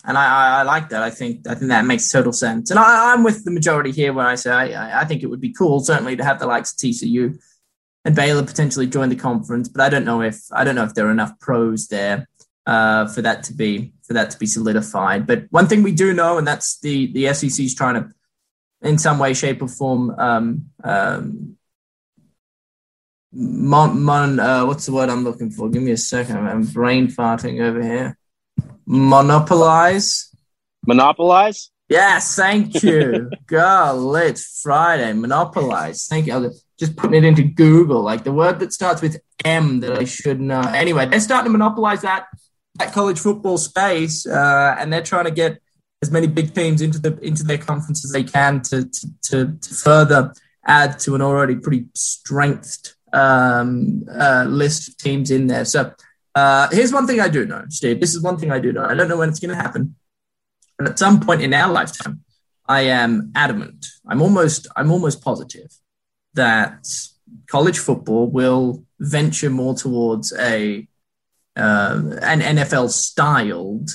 and 0.07 0.19
I, 0.19 0.61
I, 0.61 0.63
like 0.63 0.91
that. 0.91 1.03
I 1.03 1.11
think 1.11 1.49
I 1.49 1.55
think 1.55 1.71
that 1.71 1.85
makes 1.85 2.11
total 2.11 2.33
sense. 2.33 2.71
And 2.71 2.79
I, 2.79 3.13
am 3.13 3.25
with 3.25 3.45
the 3.45 3.51
majority 3.51 3.91
here 3.91 4.13
when 4.13 4.27
I 4.27 4.35
say 4.35 4.51
I, 4.51 5.03
I 5.03 5.05
think 5.05 5.23
it 5.23 5.27
would 5.27 5.41
be 5.41 5.53
cool, 5.53 5.81
certainly, 5.81 6.17
to 6.17 6.25
have 6.25 6.39
the 6.39 6.47
likes 6.47 6.73
of 6.73 6.79
TCU 6.79 7.39
and 8.05 8.15
Baylor 8.15 8.43
potentially 8.43 8.87
join 8.87 9.09
the 9.09 9.17
conference. 9.17 9.69
But 9.69 9.81
I 9.81 9.89
don't 9.89 10.05
know 10.05 10.21
if 10.21 10.43
I 10.53 10.65
don't 10.65 10.75
know 10.75 10.85
if 10.85 10.95
there 10.95 11.07
are 11.07 11.13
enough 11.13 11.39
pros 11.41 11.89
there 11.89 12.29
uh, 12.67 13.07
for 13.07 13.23
that 13.23 13.43
to 13.45 13.53
be 13.53 13.93
for 14.03 14.15
that 14.15 14.31
to 14.31 14.39
be 14.39 14.47
solidified. 14.47 15.27
But 15.27 15.45
one 15.51 15.67
thing 15.67 15.83
we 15.83 15.93
do 15.93 16.13
know, 16.13 16.39
and 16.39 16.47
that's 16.47 16.79
the 16.81 17.13
the 17.13 17.33
SEC 17.35 17.65
is 17.65 17.75
trying 17.75 17.95
to, 17.95 18.11
in 18.83 18.99
some 18.99 19.19
way, 19.19 19.35
shape, 19.35 19.63
or 19.63 19.69
form, 19.69 20.15
um, 20.19 20.67
um, 20.83 21.57
mon, 23.33 24.03
mon 24.03 24.41
uh, 24.41 24.65
what's 24.67 24.87
the 24.87 24.93
word 24.93 25.09
I'm 25.09 25.25
looking 25.25 25.51
for? 25.51 25.69
Give 25.69 25.83
me 25.83 25.93
a 25.93 25.97
second. 25.97 26.37
I'm 26.37 26.65
brain 26.65 27.09
farting 27.09 27.61
over 27.61 27.83
here. 27.83 28.19
Monopolize. 28.87 30.31
Monopolize. 30.87 31.71
Yes, 31.89 32.35
thank 32.37 32.83
you. 32.83 33.31
Golly, 33.47 34.23
it's 34.23 34.61
Friday. 34.63 35.13
Monopolize. 35.13 36.07
Thank 36.07 36.27
you. 36.27 36.53
Just 36.79 36.97
putting 36.97 37.23
it 37.23 37.27
into 37.27 37.43
Google, 37.43 38.03
like 38.03 38.25
the 38.25 38.33
word 38.33 38.59
that 38.61 38.73
starts 38.73 39.01
with 39.01 39.21
M 39.45 39.81
that 39.81 39.99
I 39.99 40.05
should 40.05 40.41
know. 40.41 40.61
Anyway, 40.61 41.07
they're 41.07 41.21
starting 41.21 41.53
to 41.53 41.59
monopolize 41.59 42.03
that 42.03 42.27
that 42.77 42.93
college 42.93 43.19
football 43.21 43.59
space, 43.59 44.27
uh, 44.27 44.77
and 44.79 44.93
they're 44.93 45.03
trying 45.03 45.25
to 45.25 45.31
get 45.31 45.61
as 46.03 46.11
many 46.11 46.27
big 46.27 46.55
teams 46.55 46.83
into 46.83 46.99
the 46.99 47.19
into 47.21 47.45
their 47.45 47.59
conference 47.59 48.05
as 48.05 48.13
they 48.13 48.25
can 48.25 48.61
to 48.63 48.85
to, 48.85 49.09
to, 49.23 49.59
to 49.61 49.75
further 49.75 50.33
add 50.67 50.99
to 50.99 51.15
an 51.15 51.23
already 51.23 51.57
pretty 51.57 51.87
strengthened 51.95 52.95
um, 53.13 54.05
uh, 54.11 54.45
list 54.49 54.89
of 54.89 54.97
teams 54.97 55.31
in 55.31 55.47
there. 55.47 55.65
So 55.65 55.93
uh, 56.35 56.69
here's 56.71 56.93
one 56.93 57.07
thing 57.07 57.21
I 57.21 57.29
do 57.29 57.47
know, 57.47 57.65
Steve. 57.69 58.01
This 58.01 58.15
is 58.15 58.23
one 58.23 58.37
thing 58.37 58.51
I 58.51 58.59
do 58.59 58.73
know. 58.73 58.85
I 58.85 58.95
don't 58.95 59.09
know 59.09 59.19
when 59.19 59.29
it's 59.29 59.41
going 59.41 59.55
to 59.57 59.63
happen, 59.63 59.95
but 60.77 60.89
at 60.89 60.99
some 60.99 61.21
point 61.21 61.43
in 61.43 61.55
our 61.55 61.73
lifetime, 61.73 62.25
I 62.67 62.83
am 62.83 63.31
adamant. 63.35 63.87
I'm 64.07 64.21
almost 64.21 64.67
I'm 64.77 64.91
almost 64.91 65.23
positive 65.23 65.71
that 66.35 66.87
college 67.47 67.79
football 67.79 68.27
will 68.27 68.85
venture 68.99 69.51
more 69.51 69.75
towards 69.75 70.33
a 70.39 70.89
uh, 71.57 72.01
an 72.23 72.41
NFL 72.41 72.91
styled 72.91 73.91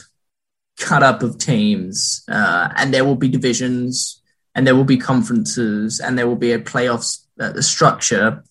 cut 0.79 1.03
up 1.03 1.21
of 1.21 1.37
teams, 1.37 2.23
uh, 2.29 2.69
and 2.75 2.93
there 2.93 3.03
will 3.03 3.15
be 3.15 3.27
divisions, 3.27 4.21
and 4.55 4.65
there 4.65 4.75
will 4.75 4.85
be 4.85 4.97
conferences, 4.97 5.99
and 5.99 6.17
there 6.17 6.27
will 6.27 6.35
be 6.37 6.53
a 6.53 6.59
playoffs 6.59 7.25
uh, 7.39 7.61
structure 7.61 8.43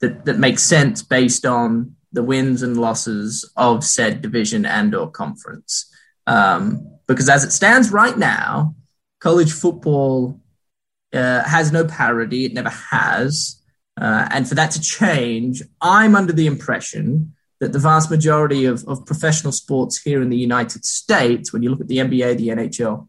that 0.00 0.24
that 0.24 0.38
makes 0.38 0.62
sense 0.62 1.02
based 1.02 1.46
on 1.46 1.94
the 2.12 2.22
wins 2.22 2.62
and 2.62 2.76
losses 2.76 3.50
of 3.56 3.84
said 3.84 4.20
division 4.20 4.66
and 4.66 4.94
or 4.94 5.10
conference. 5.10 5.90
Um, 6.26 6.90
because 7.06 7.28
as 7.28 7.44
it 7.44 7.52
stands 7.52 7.92
right 7.92 8.18
now, 8.18 8.74
college 9.20 9.52
football 9.52 10.40
uh, 11.12 11.44
has 11.44 11.70
no 11.70 11.84
parity; 11.84 12.44
it 12.44 12.52
never 12.52 12.70
has. 12.70 13.62
Uh, 13.98 14.28
and 14.30 14.46
for 14.46 14.56
that 14.56 14.72
to 14.72 14.80
change, 14.80 15.62
I'm 15.80 16.14
under 16.16 16.32
the 16.32 16.46
impression 16.46 17.35
that 17.60 17.72
the 17.72 17.78
vast 17.78 18.10
majority 18.10 18.66
of, 18.66 18.84
of 18.86 19.06
professional 19.06 19.52
sports 19.52 20.00
here 20.02 20.20
in 20.22 20.30
the 20.30 20.36
United 20.36 20.84
States, 20.84 21.52
when 21.52 21.62
you 21.62 21.70
look 21.70 21.80
at 21.80 21.88
the 21.88 21.98
NBA, 21.98 22.36
the 22.36 22.48
NHL, 22.48 23.08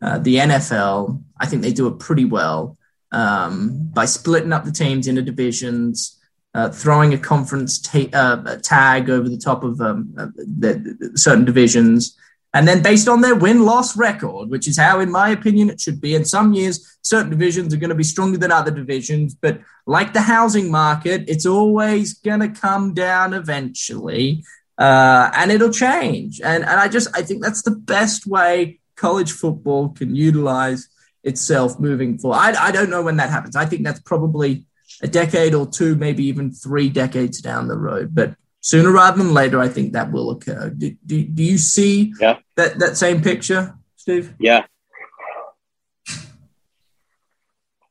uh, 0.00 0.18
the 0.18 0.36
NFL, 0.36 1.22
I 1.40 1.46
think 1.46 1.62
they 1.62 1.72
do 1.72 1.88
it 1.88 1.98
pretty 1.98 2.24
well 2.24 2.76
um, 3.10 3.90
by 3.92 4.04
splitting 4.04 4.52
up 4.52 4.64
the 4.64 4.72
teams 4.72 5.08
into 5.08 5.22
divisions, 5.22 6.18
uh, 6.54 6.70
throwing 6.70 7.12
a 7.14 7.18
conference 7.18 7.80
ta- 7.80 8.08
uh, 8.12 8.56
tag 8.62 9.10
over 9.10 9.28
the 9.28 9.38
top 9.38 9.64
of 9.64 9.80
um, 9.80 10.14
uh, 10.16 10.26
the, 10.36 10.96
the 10.98 11.18
certain 11.18 11.44
divisions, 11.44 12.16
and 12.58 12.66
then 12.66 12.82
based 12.82 13.06
on 13.06 13.20
their 13.20 13.36
win 13.36 13.64
loss 13.64 13.96
record, 13.96 14.50
which 14.50 14.66
is 14.66 14.76
how, 14.76 14.98
in 14.98 15.12
my 15.12 15.28
opinion, 15.28 15.70
it 15.70 15.80
should 15.80 16.00
be. 16.00 16.16
In 16.16 16.24
some 16.24 16.52
years, 16.54 16.98
certain 17.02 17.30
divisions 17.30 17.72
are 17.72 17.76
going 17.76 17.90
to 17.90 17.94
be 17.94 18.02
stronger 18.02 18.36
than 18.36 18.50
other 18.50 18.72
divisions. 18.72 19.32
But 19.32 19.60
like 19.86 20.12
the 20.12 20.22
housing 20.22 20.68
market, 20.68 21.26
it's 21.28 21.46
always 21.46 22.14
going 22.14 22.40
to 22.40 22.48
come 22.48 22.94
down 22.94 23.32
eventually 23.32 24.42
uh, 24.76 25.30
and 25.34 25.52
it'll 25.52 25.70
change. 25.70 26.40
And, 26.40 26.64
and 26.64 26.80
I 26.80 26.88
just, 26.88 27.16
I 27.16 27.22
think 27.22 27.44
that's 27.44 27.62
the 27.62 27.70
best 27.70 28.26
way 28.26 28.80
college 28.96 29.30
football 29.30 29.90
can 29.90 30.16
utilize 30.16 30.88
itself 31.22 31.78
moving 31.78 32.18
forward. 32.18 32.38
I, 32.38 32.66
I 32.66 32.70
don't 32.72 32.90
know 32.90 33.02
when 33.02 33.18
that 33.18 33.30
happens. 33.30 33.54
I 33.54 33.66
think 33.66 33.84
that's 33.84 34.00
probably 34.00 34.64
a 35.00 35.06
decade 35.06 35.54
or 35.54 35.64
two, 35.64 35.94
maybe 35.94 36.24
even 36.24 36.50
three 36.50 36.88
decades 36.88 37.40
down 37.40 37.68
the 37.68 37.78
road. 37.78 38.16
But 38.16 38.34
sooner 38.60 38.90
rather 38.90 39.18
than 39.18 39.34
later, 39.34 39.60
I 39.60 39.68
think 39.68 39.92
that 39.92 40.12
will 40.12 40.30
occur. 40.30 40.70
Do, 40.70 40.94
do, 41.04 41.24
do 41.24 41.42
you 41.42 41.58
see 41.58 42.12
yeah. 42.20 42.38
that, 42.56 42.78
that 42.78 42.96
same 42.96 43.22
picture, 43.22 43.76
Steve? 43.96 44.34
Yeah. 44.38 44.64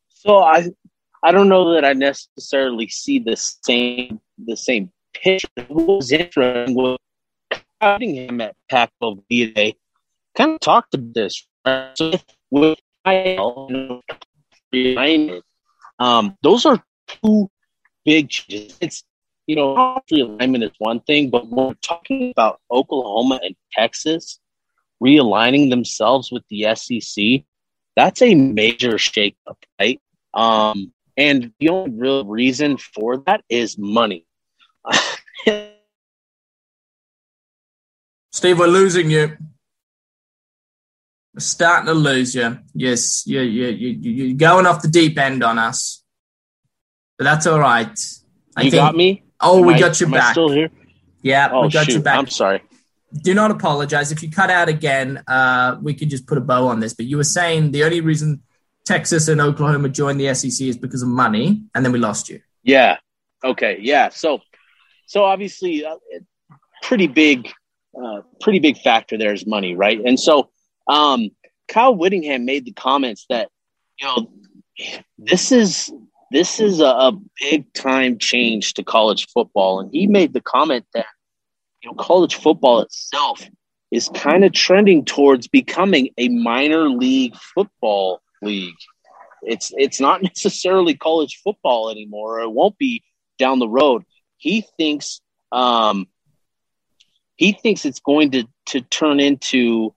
So 0.09 0.39
I 0.39 0.69
I 1.23 1.31
don't 1.31 1.49
know 1.49 1.73
that 1.73 1.85
I 1.85 1.93
necessarily 1.93 2.87
see 2.89 3.19
the 3.19 3.37
same 3.37 4.19
the 4.37 4.57
same 4.57 4.91
picture. 5.13 5.47
What 5.67 5.87
was 5.87 6.11
interesting 6.11 6.75
was 6.75 6.97
him 7.79 8.41
at 8.41 8.55
Pac-12 8.69 9.23
Day 9.29 9.75
kind 10.35 10.51
of 10.51 10.59
talked 10.59 10.93
about 10.93 11.13
this 11.13 11.47
right? 11.65 11.97
so 11.97 12.13
with 12.51 12.77
um, 15.99 16.37
those 16.41 16.65
are 16.65 16.83
two 17.07 17.49
big 18.05 18.29
changes. 18.29 18.77
It's 18.81 19.03
you 19.47 19.55
know, 19.55 19.99
alignment 20.11 20.63
is 20.63 20.71
one 20.77 20.99
thing, 20.99 21.29
but 21.29 21.47
when 21.47 21.67
we're 21.67 21.73
talking 21.75 22.31
about 22.31 22.59
Oklahoma 22.69 23.39
and 23.41 23.55
Texas 23.71 24.39
realigning 25.01 25.69
themselves 25.69 26.31
with 26.31 26.43
the 26.49 26.75
SEC, 26.75 27.43
that's 27.95 28.21
a 28.21 28.35
major 28.35 28.93
shakeup, 28.93 29.55
right? 29.79 30.01
Um, 30.33 30.93
and 31.15 31.53
the 31.59 31.69
only 31.69 31.91
real 31.97 32.25
reason 32.25 32.77
for 32.77 33.17
that 33.25 33.43
is 33.49 33.77
money. 33.77 34.25
Steve, 38.31 38.59
we're 38.59 38.67
losing 38.67 39.09
you. 39.09 39.37
We're 41.33 41.39
starting 41.39 41.87
to 41.87 41.93
lose 41.93 42.35
you. 42.35 42.59
Yes, 42.73 43.25
you, 43.25 43.39
you, 43.41 43.67
you, 43.67 44.11
you're 44.11 44.37
going 44.37 44.65
off 44.67 44.81
the 44.81 44.89
deep 44.89 45.17
end 45.17 45.43
on 45.43 45.57
us. 45.57 46.03
But 47.17 47.23
that's 47.23 47.47
all 47.47 47.59
right. 47.59 47.97
I 48.55 48.61
you 48.61 48.71
think, 48.71 48.81
got 48.81 48.95
me? 48.95 49.23
Oh, 49.39 49.59
am 49.59 49.65
we 49.65 49.75
I, 49.75 49.79
got 49.79 49.99
you 49.99 50.07
back. 50.07 50.31
still 50.31 50.49
here? 50.49 50.69
Yeah, 51.21 51.49
oh, 51.51 51.63
we 51.63 51.69
got 51.69 51.85
shoot. 51.85 51.95
you 51.95 52.01
back. 52.01 52.17
I'm 52.17 52.27
sorry. 52.27 52.61
Do 53.23 53.33
not 53.33 53.51
apologize. 53.51 54.11
If 54.11 54.21
you 54.21 54.29
cut 54.29 54.49
out 54.49 54.69
again, 54.69 55.23
uh, 55.27 55.77
we 55.81 55.93
could 55.93 56.09
just 56.09 56.27
put 56.27 56.37
a 56.37 56.41
bow 56.41 56.67
on 56.67 56.79
this. 56.79 56.93
But 56.93 57.05
you 57.05 57.17
were 57.17 57.23
saying 57.23 57.71
the 57.71 57.83
only 57.83 58.01
reason 58.01 58.41
Texas 58.85 59.27
and 59.27 59.39
Oklahoma 59.39 59.89
joined 59.89 60.19
the 60.19 60.33
SEC 60.33 60.67
is 60.67 60.77
because 60.77 61.01
of 61.01 61.09
money, 61.09 61.63
and 61.73 61.85
then 61.85 61.91
we 61.91 61.99
lost 61.99 62.29
you. 62.29 62.41
Yeah. 62.63 62.97
Okay. 63.43 63.77
Yeah. 63.81 64.09
So, 64.09 64.41
so 65.05 65.23
obviously, 65.23 65.85
uh, 65.85 65.95
pretty 66.83 67.07
big, 67.07 67.49
uh, 68.01 68.21
pretty 68.41 68.59
big 68.59 68.77
factor 68.79 69.17
there 69.17 69.33
is 69.33 69.45
money, 69.45 69.75
right? 69.75 69.99
And 70.03 70.19
so, 70.19 70.49
um, 70.87 71.29
Kyle 71.67 71.95
Whittingham 71.95 72.45
made 72.45 72.65
the 72.65 72.73
comments 72.73 73.25
that 73.29 73.49
you 73.99 74.07
know 74.07 74.31
this 75.17 75.51
is 75.51 75.91
this 76.31 76.59
is 76.59 76.79
a, 76.79 76.85
a 76.85 77.11
big 77.39 77.71
time 77.73 78.17
change 78.17 78.73
to 78.75 78.83
college 78.83 79.27
football. 79.27 79.79
And 79.79 79.89
he 79.91 80.07
made 80.07 80.33
the 80.33 80.41
comment 80.41 80.85
that, 80.93 81.05
you 81.81 81.89
know, 81.89 81.95
college 81.95 82.35
football 82.35 82.81
itself 82.81 83.47
is 83.91 84.09
kind 84.13 84.43
of 84.43 84.51
trending 84.51 85.05
towards 85.05 85.47
becoming 85.47 86.09
a 86.17 86.29
minor 86.29 86.89
league 86.89 87.35
football 87.35 88.21
league. 88.41 88.75
It's 89.41 89.71
it's 89.77 90.01
not 90.01 90.21
necessarily 90.23 90.95
college 90.95 91.39
football 91.43 91.89
anymore, 91.89 92.41
it 92.41 92.51
won't 92.51 92.77
be 92.77 93.03
down 93.37 93.59
the 93.59 93.69
road. 93.69 94.03
He 94.37 94.65
thinks 94.77 95.21
um, 95.51 96.07
he 97.37 97.53
thinks 97.53 97.85
it's 97.85 98.01
going 98.01 98.31
to 98.31 98.43
to 98.67 98.81
turn 98.81 99.19
into 99.19 99.93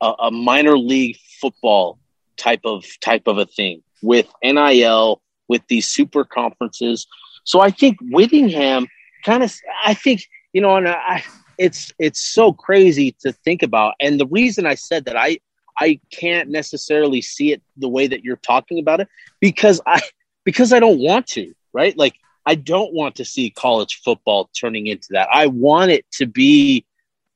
a, 0.00 0.12
a 0.24 0.30
minor 0.30 0.78
league 0.78 1.16
football 1.40 1.98
type 2.36 2.60
of 2.64 2.84
type 3.00 3.26
of 3.26 3.38
a 3.38 3.46
thing 3.46 3.82
with 4.02 4.28
NIL 4.42 5.20
with 5.48 5.62
these 5.68 5.86
super 5.86 6.24
conferences. 6.24 7.06
So 7.44 7.60
I 7.60 7.70
think 7.70 7.98
Whittingham 8.00 8.86
kind 9.24 9.42
of, 9.42 9.54
I 9.84 9.94
think, 9.94 10.24
you 10.52 10.60
know, 10.60 10.76
and 10.76 10.88
I, 10.88 11.24
it's, 11.58 11.92
it's 11.98 12.22
so 12.22 12.52
crazy 12.52 13.16
to 13.20 13.32
think 13.32 13.62
about. 13.62 13.94
And 14.00 14.18
the 14.18 14.26
reason 14.26 14.66
I 14.66 14.74
said 14.74 15.04
that 15.06 15.16
I, 15.16 15.38
I 15.78 16.00
can't 16.12 16.50
necessarily 16.50 17.20
see 17.20 17.52
it 17.52 17.62
the 17.76 17.88
way 17.88 18.06
that 18.06 18.24
you're 18.24 18.36
talking 18.36 18.78
about 18.78 19.00
it 19.00 19.08
because 19.40 19.80
I, 19.86 20.00
because 20.44 20.72
I 20.72 20.80
don't 20.80 21.00
want 21.00 21.26
to, 21.28 21.52
right? 21.72 21.96
Like, 21.96 22.14
I 22.46 22.54
don't 22.54 22.92
want 22.92 23.16
to 23.16 23.24
see 23.24 23.50
college 23.50 24.00
football 24.04 24.50
turning 24.58 24.86
into 24.86 25.08
that. 25.12 25.28
I 25.32 25.46
want 25.46 25.90
it 25.90 26.04
to 26.12 26.26
be, 26.26 26.84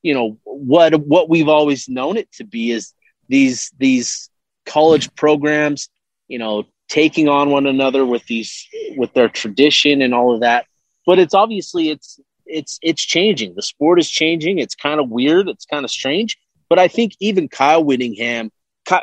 you 0.03 0.15
know, 0.15 0.39
what, 0.45 0.95
what 1.01 1.29
we've 1.29 1.49
always 1.49 1.89
known 1.89 2.17
it 2.17 2.31
to 2.33 2.45
be 2.45 2.71
is 2.71 2.93
these, 3.29 3.73
these 3.79 4.31
college 4.67 5.15
programs, 5.15 5.89
you 6.29 6.39
know, 6.39 6.65
taking 6.89 7.29
on 7.29 7.51
one 7.51 7.67
another 7.67 8.05
with 8.05 8.25
these 8.27 8.67
with 8.97 9.13
their 9.15 9.29
tradition 9.29 10.03
and 10.03 10.15
all 10.15 10.35
of 10.35 10.41
that. 10.41 10.67
But 11.07 11.19
it's 11.19 11.35
obviously 11.35 11.91
it's 11.91 12.21
it's 12.47 12.79
it's 12.83 13.03
changing. 13.03 13.55
The 13.55 13.63
sport 13.63 13.99
is 13.99 14.11
changing. 14.11 14.59
It's 14.59 14.75
kind 14.75 15.01
of 15.01 15.09
weird. 15.11 15.49
It's 15.49 15.67
kind 15.67 15.85
of 15.85 15.91
strange. 15.91 16.37
But 16.69 16.79
I 16.79 16.89
think 16.89 17.13
even 17.21 17.49
Kyle 17.49 17.83
Whittingham, 17.83 18.51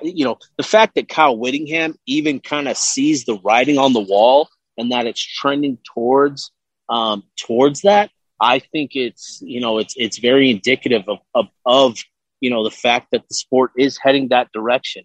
you 0.04 0.26
know, 0.26 0.38
the 0.58 0.64
fact 0.64 0.96
that 0.96 1.10
Kyle 1.10 1.38
Whittingham 1.38 1.96
even 2.06 2.40
kind 2.40 2.68
of 2.68 2.78
sees 2.78 3.26
the 3.26 3.40
writing 3.44 3.78
on 3.78 3.94
the 3.94 4.00
wall 4.00 4.50
and 4.78 4.92
that 4.92 5.08
it's 5.08 5.22
trending 5.22 5.78
towards 5.94 6.52
um, 6.90 7.24
towards 7.38 7.82
that, 7.82 8.12
I 8.40 8.60
think 8.60 8.92
it's 8.96 9.40
you 9.42 9.62
know 9.62 9.78
it's 9.78 9.94
it's 9.98 10.20
very 10.20 10.50
indicative 10.50 11.04
of, 11.08 11.20
of 11.34 11.48
of 11.66 11.98
you 12.42 12.50
know 12.50 12.64
the 12.64 12.72
fact 12.72 13.08
that 13.12 13.28
the 13.28 13.36
sport 13.36 13.72
is 13.78 13.98
heading 14.02 14.30
that 14.30 14.52
direction. 14.52 15.04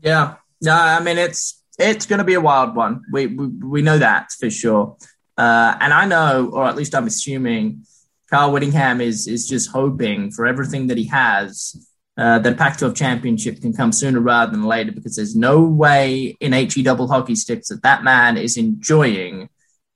Yeah, 0.00 0.36
no, 0.60 0.72
I 0.72 1.00
mean 1.00 1.18
it's 1.18 1.57
it's 1.78 2.06
going 2.06 2.18
to 2.18 2.24
be 2.24 2.34
a 2.34 2.40
wild 2.40 2.74
one. 2.74 3.02
We, 3.12 3.26
we 3.26 3.46
we 3.46 3.82
know 3.82 3.98
that 3.98 4.32
for 4.32 4.50
sure. 4.50 4.96
Uh, 5.36 5.76
and 5.80 5.92
I 5.92 6.04
know, 6.06 6.50
or 6.52 6.66
at 6.66 6.76
least 6.76 6.94
I'm 6.94 7.06
assuming, 7.06 7.84
Kyle 8.30 8.52
Whittingham 8.52 9.00
is 9.00 9.28
is 9.28 9.48
just 9.48 9.70
hoping 9.70 10.30
for 10.30 10.46
everything 10.46 10.88
that 10.88 10.98
he 10.98 11.04
has 11.06 11.74
uh, 12.18 12.40
that 12.40 12.52
a 12.52 12.56
Pac-12 12.56 12.96
championship 12.96 13.60
can 13.60 13.72
come 13.72 13.92
sooner 13.92 14.20
rather 14.20 14.50
than 14.50 14.64
later 14.64 14.90
because 14.90 15.14
there's 15.14 15.36
no 15.36 15.62
way 15.62 16.36
in 16.40 16.52
HE 16.52 16.82
double 16.82 17.06
hockey 17.06 17.36
sticks 17.36 17.68
that 17.68 17.82
that 17.82 18.02
man 18.02 18.36
is 18.36 18.56
enjoying 18.56 19.48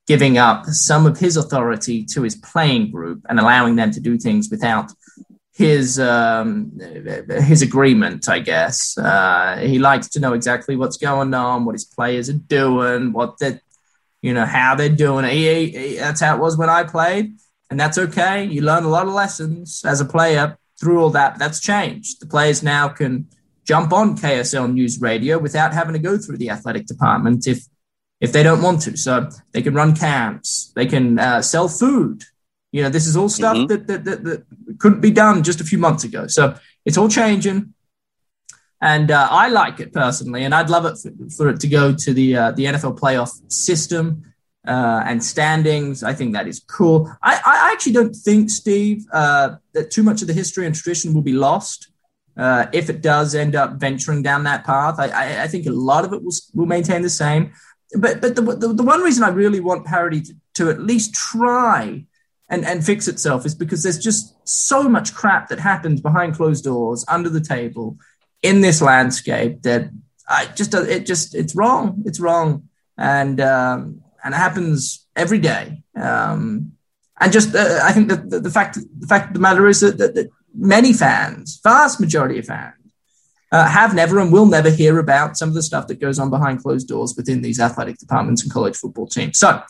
giving 0.07 0.37
up 0.37 0.65
some 0.65 1.05
of 1.05 1.17
his 1.17 1.37
authority 1.37 2.03
to 2.03 2.23
his 2.23 2.35
playing 2.35 2.91
group 2.91 3.25
and 3.29 3.39
allowing 3.39 3.75
them 3.75 3.91
to 3.91 3.99
do 3.99 4.17
things 4.17 4.49
without 4.49 4.91
his 5.53 5.99
um, 5.99 6.71
his 7.29 7.61
agreement, 7.61 8.27
I 8.27 8.39
guess. 8.39 8.97
Uh, 8.97 9.57
he 9.57 9.79
likes 9.79 10.09
to 10.09 10.19
know 10.19 10.33
exactly 10.33 10.75
what's 10.75 10.97
going 10.97 11.33
on, 11.33 11.65
what 11.65 11.75
his 11.75 11.85
players 11.85 12.29
are 12.29 12.33
doing, 12.33 13.13
what 13.13 13.37
they 13.39 13.59
you 14.23 14.33
know, 14.33 14.45
how 14.45 14.73
they're 14.73 14.89
doing. 14.89 15.25
He, 15.25 15.69
he, 15.69 15.95
that's 15.97 16.21
how 16.21 16.35
it 16.35 16.39
was 16.39 16.57
when 16.57 16.69
I 16.69 16.83
played, 16.85 17.35
and 17.69 17.79
that's 17.79 17.97
okay. 17.97 18.45
You 18.45 18.61
learn 18.61 18.85
a 18.85 18.89
lot 18.89 19.05
of 19.05 19.13
lessons 19.13 19.83
as 19.85 20.01
a 20.01 20.05
player 20.05 20.57
through 20.79 21.01
all 21.01 21.09
that. 21.11 21.33
But 21.33 21.39
That's 21.39 21.59
changed. 21.59 22.21
The 22.21 22.25
players 22.25 22.63
now 22.63 22.87
can 22.87 23.27
jump 23.65 23.93
on 23.93 24.17
KSL 24.17 24.73
News 24.73 24.99
Radio 24.99 25.37
without 25.37 25.73
having 25.73 25.93
to 25.93 25.99
go 25.99 26.17
through 26.17 26.37
the 26.37 26.49
athletic 26.49 26.85
department 26.85 27.47
if 27.47 27.65
if 28.21 28.31
they 28.31 28.43
don't 28.43 28.61
want 28.61 28.81
to. 28.83 28.97
So 28.97 29.29
they 29.51 29.61
can 29.61 29.73
run 29.73 29.95
camps, 29.95 30.71
they 30.75 30.85
can 30.85 31.19
uh, 31.19 31.41
sell 31.41 31.67
food. 31.67 32.23
You 32.71 32.81
know, 32.81 32.89
this 32.89 33.05
is 33.05 33.15
all 33.15 33.29
stuff 33.29 33.55
mm-hmm. 33.55 33.67
that, 33.67 33.87
that, 33.87 34.03
that, 34.05 34.23
that 34.23 34.45
couldn't 34.79 35.01
be 35.01 35.11
done 35.11 35.43
just 35.43 35.61
a 35.61 35.63
few 35.63 35.77
months 35.77 36.03
ago. 36.03 36.27
So 36.27 36.55
it's 36.85 36.97
all 36.97 37.09
changing. 37.09 37.73
And 38.81 39.11
uh, 39.11 39.27
I 39.31 39.47
like 39.47 39.79
it 39.79 39.93
personally, 39.93 40.43
and 40.43 40.53
I'd 40.53 40.69
love 40.69 40.85
it 40.85 40.97
for, 40.97 41.11
for 41.29 41.49
it 41.49 41.61
to 41.61 41.67
go 41.67 41.93
to 41.93 42.13
the 42.13 42.35
uh, 42.35 42.51
the 42.51 42.65
NFL 42.65 42.99
playoff 42.99 43.31
system 43.49 44.23
uh, 44.67 45.03
and 45.05 45.23
standings. 45.23 46.03
I 46.03 46.13
think 46.13 46.33
that 46.33 46.47
is 46.47 46.59
cool. 46.59 47.09
I, 47.21 47.39
I 47.45 47.71
actually 47.71 47.93
don't 47.93 48.13
think, 48.13 48.49
Steve, 48.49 49.05
uh, 49.13 49.55
that 49.73 49.91
too 49.91 50.03
much 50.03 50.21
of 50.21 50.27
the 50.27 50.33
history 50.33 50.65
and 50.65 50.75
tradition 50.75 51.13
will 51.13 51.21
be 51.21 51.33
lost 51.33 51.91
uh, 52.37 52.65
if 52.73 52.89
it 52.89 53.01
does 53.01 53.35
end 53.35 53.55
up 53.55 53.73
venturing 53.73 54.21
down 54.21 54.43
that 54.43 54.65
path. 54.65 54.95
I, 54.97 55.07
I, 55.07 55.43
I, 55.43 55.47
think 55.47 55.65
a 55.65 55.71
lot 55.71 56.05
of 56.05 56.13
it 56.13 56.23
will, 56.23 56.33
will 56.53 56.65
maintain 56.65 57.01
the 57.01 57.09
same. 57.09 57.53
But 57.97 58.21
but 58.21 58.35
the, 58.35 58.41
the, 58.41 58.73
the 58.73 58.83
one 58.83 59.01
reason 59.01 59.23
I 59.23 59.29
really 59.29 59.59
want 59.59 59.85
parity 59.85 60.21
to, 60.21 60.33
to 60.55 60.69
at 60.69 60.81
least 60.81 61.13
try 61.13 62.05
and, 62.53 62.65
and 62.65 62.85
fix 62.85 63.07
itself 63.07 63.47
is 63.47 63.55
because 63.55 63.81
there's 63.81 63.97
just 63.97 64.35
so 64.47 64.87
much 64.87 65.15
crap 65.15 65.49
that 65.49 65.59
happens 65.59 66.01
behind 66.01 66.35
closed 66.35 66.63
doors, 66.63 67.03
under 67.07 67.27
the 67.29 67.41
table 67.41 67.97
in 68.43 68.61
this 68.61 68.79
landscape 68.79 69.63
that 69.63 69.89
I 70.29 70.45
just 70.45 70.73
it 70.75 71.07
just 71.07 71.33
it's 71.33 71.55
wrong. 71.55 72.03
It's 72.05 72.19
wrong, 72.19 72.69
and 72.95 73.41
um, 73.41 74.03
and 74.23 74.35
it 74.35 74.37
happens 74.37 75.07
every 75.15 75.39
day. 75.39 75.81
Um, 75.95 76.73
and 77.19 77.33
just 77.33 77.55
uh, 77.55 77.79
I 77.83 77.91
think 77.91 78.09
that 78.09 78.29
the, 78.29 78.39
the, 78.39 78.51
fact 78.51 78.77
the 78.99 79.07
fact 79.07 79.29
of 79.29 79.33
the 79.33 79.39
matter 79.39 79.67
is 79.67 79.79
that, 79.79 79.97
that, 79.97 80.13
that 80.13 80.29
many 80.53 80.93
fans, 80.93 81.59
vast 81.63 81.99
majority 81.99 82.37
of 82.37 82.45
fans, 82.45 82.75
uh, 83.51 83.67
have 83.67 83.95
never 83.95 84.19
and 84.19 84.31
will 84.31 84.45
never 84.45 84.69
hear 84.69 84.99
about 84.99 85.37
some 85.37 85.49
of 85.49 85.55
the 85.55 85.63
stuff 85.63 85.87
that 85.87 85.99
goes 85.99 86.19
on 86.19 86.29
behind 86.29 86.61
closed 86.61 86.87
doors 86.87 87.15
within 87.17 87.41
these 87.41 87.59
athletic 87.59 87.97
departments 87.97 88.43
and 88.43 88.51
college 88.51 88.75
football 88.75 89.07
teams. 89.07 89.39
So 89.39 89.63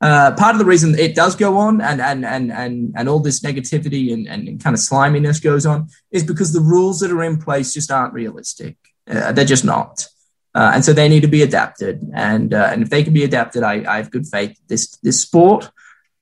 uh, 0.00 0.32
part 0.32 0.54
of 0.54 0.58
the 0.58 0.64
reason 0.64 0.98
it 0.98 1.14
does 1.14 1.34
go 1.36 1.56
on 1.56 1.80
and 1.80 2.00
and 2.00 2.24
and 2.24 2.52
and, 2.52 2.92
and 2.96 3.08
all 3.08 3.20
this 3.20 3.40
negativity 3.40 4.12
and, 4.12 4.26
and 4.26 4.62
kind 4.62 4.74
of 4.74 4.80
sliminess 4.80 5.40
goes 5.40 5.64
on 5.64 5.88
is 6.10 6.22
because 6.22 6.52
the 6.52 6.60
rules 6.60 7.00
that 7.00 7.10
are 7.10 7.22
in 7.22 7.38
place 7.38 7.72
just 7.72 7.90
aren't 7.90 8.12
realistic. 8.12 8.76
Uh, 9.08 9.32
they're 9.32 9.44
just 9.44 9.64
not. 9.64 10.06
Uh, 10.54 10.72
and 10.74 10.84
so 10.84 10.92
they 10.92 11.08
need 11.08 11.20
to 11.20 11.28
be 11.28 11.42
adapted. 11.42 12.02
And 12.14 12.52
uh, 12.52 12.68
and 12.72 12.82
if 12.82 12.90
they 12.90 13.02
can 13.02 13.14
be 13.14 13.24
adapted, 13.24 13.62
I, 13.62 13.84
I 13.86 13.96
have 13.96 14.10
good 14.10 14.26
faith 14.26 14.58
this 14.68 14.96
this 15.02 15.20
sport 15.20 15.70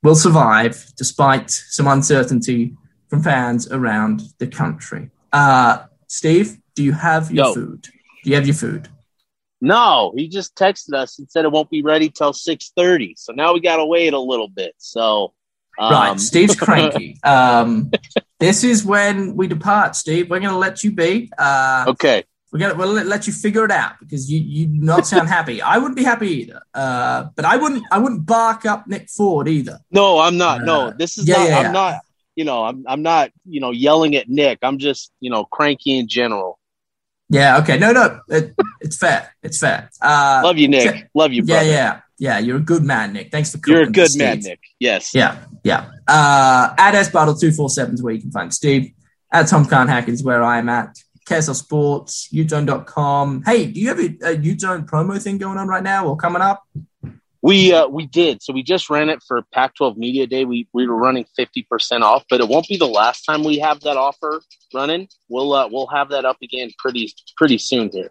will 0.03 0.15
survive 0.15 0.87
despite 0.97 1.51
some 1.51 1.89
uncertainty 1.89 2.77
from 3.09 3.23
fans 3.23 3.71
around 3.73 4.23
the 4.39 4.47
country. 4.47 5.11
Uh, 5.33 5.85
Steve, 6.07 6.59
do 6.75 6.85
you 6.85 6.93
have 6.93 7.33
your 7.33 7.47
Yo. 7.47 7.55
food? 7.55 7.83
Do 8.23 8.31
you 8.31 8.37
have 8.37 8.47
your 8.47 8.55
food? 8.55 8.89
No, 9.65 10.13
he 10.15 10.29
just 10.29 10.55
texted 10.57 10.93
us 10.95 11.19
and 11.19 11.31
said 11.31 11.47
it 11.47 11.51
won't 11.51 11.71
be 11.71 11.83
ready 11.83 12.11
till 12.11 12.35
six 12.35 12.73
thirty. 12.77 13.15
So 13.17 13.33
now 13.33 13.55
we 13.55 13.61
got 13.61 13.79
to 13.79 13.87
wait 13.87 14.13
a 14.13 14.19
little 14.19 14.49
bit. 14.49 14.75
So 14.77 15.33
um... 15.79 15.91
right, 15.91 16.21
Steve's 16.21 16.55
cranky. 16.61 17.19
Um, 17.25 17.91
this 18.39 18.63
is 18.63 18.85
when 18.85 19.37
we 19.37 19.47
depart, 19.47 19.97
Steve. 19.97 20.29
We're 20.29 20.41
going 20.41 20.53
to 20.53 20.59
let 20.59 20.85
you 20.85 20.93
be. 20.93 21.31
Uh, 21.39 21.87
okay. 21.89 22.25
We're 22.53 22.61
gonna 22.61 22.75
we'll 22.75 22.93
let 22.93 23.27
you 23.27 23.33
figure 23.33 23.65
it 23.65 23.73
out 23.73 23.95
because 23.99 24.31
you 24.31 24.39
you 24.39 24.69
not 24.69 25.09
sound 25.09 25.29
happy. 25.39 25.61
I 25.61 25.79
wouldn't 25.79 25.97
be 25.97 26.05
happy 26.05 26.29
either. 26.43 26.63
Uh, 26.73 27.25
but 27.35 27.45
I 27.45 27.57
wouldn't 27.57 27.83
I 27.91 27.99
wouldn't 27.99 28.27
bark 28.27 28.65
up 28.65 28.87
Nick 28.87 29.11
Ford 29.11 29.49
either. 29.49 29.81
No, 29.91 30.21
I'm 30.21 30.37
not. 30.37 30.61
Uh, 30.61 30.65
no, 30.65 30.91
this 30.97 31.19
is 31.19 31.27
yeah, 31.27 31.39
not. 31.39 31.49
Yeah, 31.49 31.59
I'm 31.59 31.65
yeah. 31.65 31.73
not. 31.73 32.01
You 32.37 32.45
know, 32.45 32.63
I'm 32.63 32.85
I'm 32.87 33.03
not. 33.03 33.33
You 33.45 33.59
know, 33.59 33.73
yelling 33.73 34.15
at 34.15 34.29
Nick. 34.29 34.61
I'm 34.63 34.79
just 34.79 35.11
you 35.19 35.31
know 35.31 35.45
cranky 35.45 35.99
in 35.99 36.07
general. 36.07 36.61
Yeah. 37.29 37.59
Okay. 37.59 37.79
No. 37.79 37.93
No. 37.93 38.21
It, 38.29 38.55
it's 38.81 38.97
fair. 38.97 39.35
It's 39.43 39.59
fair. 39.59 39.91
Uh, 40.01 40.43
Love 40.45 40.59
you, 40.59 40.69
Nick. 40.69 41.09
Love 41.15 41.33
you, 41.33 41.43
brother. 41.43 41.65
Yeah. 41.65 41.73
Yeah. 41.73 42.01
Yeah. 42.19 42.39
You're 42.39 42.59
a 42.59 42.61
good 42.61 42.85
man, 42.85 43.13
Nick. 43.13 43.31
Thanks 43.33 43.51
for 43.51 43.61
You're 43.67 43.83
a 43.83 43.91
good 43.91 44.17
man, 44.17 44.41
Nick. 44.41 44.61
Yes. 44.79 45.15
Yeah. 45.15 45.39
Yeah. 45.63 45.91
Uh, 46.07 46.75
at 46.79 46.95
S 46.95 47.11
Bartle 47.11 47.35
two 47.35 47.51
four 47.51 47.71
seven 47.71 47.95
is 47.95 48.03
where 48.03 48.15
you 48.15 48.21
can 48.21 48.31
find 48.31 48.53
Steve. 48.53 48.93
At 49.33 49.49
Tom 49.49 49.65
Khan 49.67 49.89
Hack 49.89 50.09
is 50.09 50.23
where 50.23 50.45
I'm 50.45 50.69
at. 50.69 50.97
KSL 51.27 51.55
Sports, 51.55 52.29
Utezone.com. 52.33 53.43
Hey, 53.45 53.67
do 53.67 53.81
you 53.81 53.89
have 53.89 53.99
a, 53.99 54.05
a 54.05 54.37
Uzone 54.37 54.85
promo 54.87 55.21
thing 55.21 55.39
going 55.39 55.57
on 55.57 55.67
right 55.69 55.83
now 55.83 56.07
or 56.07 56.17
coming 56.17 56.43
up? 56.43 56.63
We 57.45 57.75
uh, 57.75 57.89
we 57.89 58.07
did. 58.07 58.43
So 58.43 58.55
we 58.55 58.63
just 58.63 58.89
ran 58.89 59.11
it 59.11 59.23
for 59.29 59.43
Pac-12 59.53 59.99
Media 59.99 60.27
Day. 60.27 60.47
We 60.47 60.67
we 60.73 60.87
were 60.87 60.97
running 60.97 61.27
50% 61.39 62.01
off, 62.01 62.25
but 62.31 62.41
it 62.41 62.49
won't 62.49 62.67
be 62.69 62.79
the 62.79 62.87
last 62.87 63.27
time 63.27 63.45
we 63.45 63.59
have 63.59 63.81
that 63.81 63.99
offer 63.99 64.41
running. 64.73 65.09
We'll 65.29 65.53
uh, 65.53 65.69
we'll 65.71 65.89
have 65.89 66.09
that 66.09 66.25
up 66.25 66.39
again 66.43 66.71
pretty 66.79 67.13
pretty 67.37 67.59
soon 67.59 67.91
here. 67.93 68.11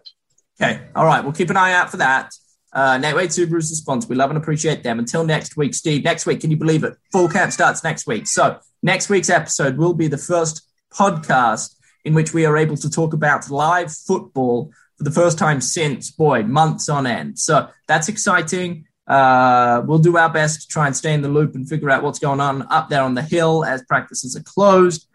Okay. 0.62 0.86
All 0.94 1.04
right. 1.04 1.24
We'll 1.24 1.32
keep 1.32 1.50
an 1.50 1.56
eye 1.56 1.72
out 1.72 1.90
for 1.90 1.96
that. 1.96 2.30
Uh, 2.72 2.96
Nate 2.98 3.16
Wade 3.16 3.30
Subaru's 3.30 3.70
the 3.70 3.74
sponsor. 3.74 4.06
We 4.06 4.14
love 4.14 4.30
and 4.30 4.38
appreciate 4.38 4.84
them. 4.84 5.00
Until 5.00 5.24
next 5.24 5.56
week, 5.56 5.74
Steve. 5.74 6.04
Next 6.04 6.26
week, 6.26 6.40
can 6.40 6.52
you 6.52 6.56
believe 6.56 6.84
it? 6.84 6.94
Full 7.10 7.28
camp 7.28 7.50
starts 7.50 7.82
next 7.82 8.06
week. 8.06 8.28
So 8.28 8.60
next 8.84 9.08
week's 9.08 9.30
episode 9.30 9.76
will 9.76 9.94
be 9.94 10.06
the 10.06 10.16
first 10.16 10.62
podcast 10.92 11.74
in 12.04 12.14
which 12.14 12.32
we 12.32 12.46
are 12.46 12.56
able 12.56 12.76
to 12.76 12.88
talk 12.88 13.14
about 13.14 13.50
live 13.50 13.92
football 13.92 14.70
for 14.96 15.02
the 15.02 15.10
first 15.10 15.38
time 15.38 15.60
since 15.60 16.12
boy 16.12 16.44
months 16.44 16.88
on 16.88 17.04
end. 17.04 17.40
So 17.40 17.68
that's 17.88 18.08
exciting. 18.08 18.86
Uh, 19.06 19.82
we'll 19.86 19.98
do 19.98 20.16
our 20.16 20.30
best 20.30 20.62
to 20.62 20.68
try 20.68 20.86
and 20.86 20.96
stay 20.96 21.12
in 21.12 21.22
the 21.22 21.28
loop 21.28 21.54
and 21.54 21.68
figure 21.68 21.90
out 21.90 22.02
what's 22.02 22.18
going 22.18 22.40
on 22.40 22.66
up 22.70 22.88
there 22.88 23.02
on 23.02 23.14
the 23.14 23.22
hill 23.22 23.64
as 23.64 23.82
practices 23.82 24.36
are 24.36 24.42
closed. 24.42 25.06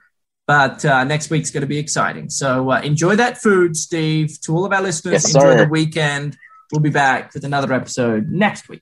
But 0.48 0.84
uh, 0.84 1.04
next 1.04 1.30
week's 1.30 1.52
going 1.52 1.62
to 1.62 1.68
be 1.68 1.78
exciting. 1.78 2.30
So 2.30 2.72
uh, 2.72 2.82
enjoy 2.82 3.16
that 3.18 3.38
food, 3.38 3.78
Steve. 3.78 4.40
To 4.42 4.56
all 4.56 4.66
of 4.66 4.74
our 4.74 4.82
listeners, 4.82 5.24
yes, 5.24 5.36
enjoy 5.36 5.58
the 5.58 5.68
weekend. 5.68 6.38
We'll 6.72 6.82
be 6.82 6.90
back 6.90 7.34
with 7.34 7.44
another 7.46 7.74
episode 7.74 8.30
next 8.30 8.70
week. 8.70 8.82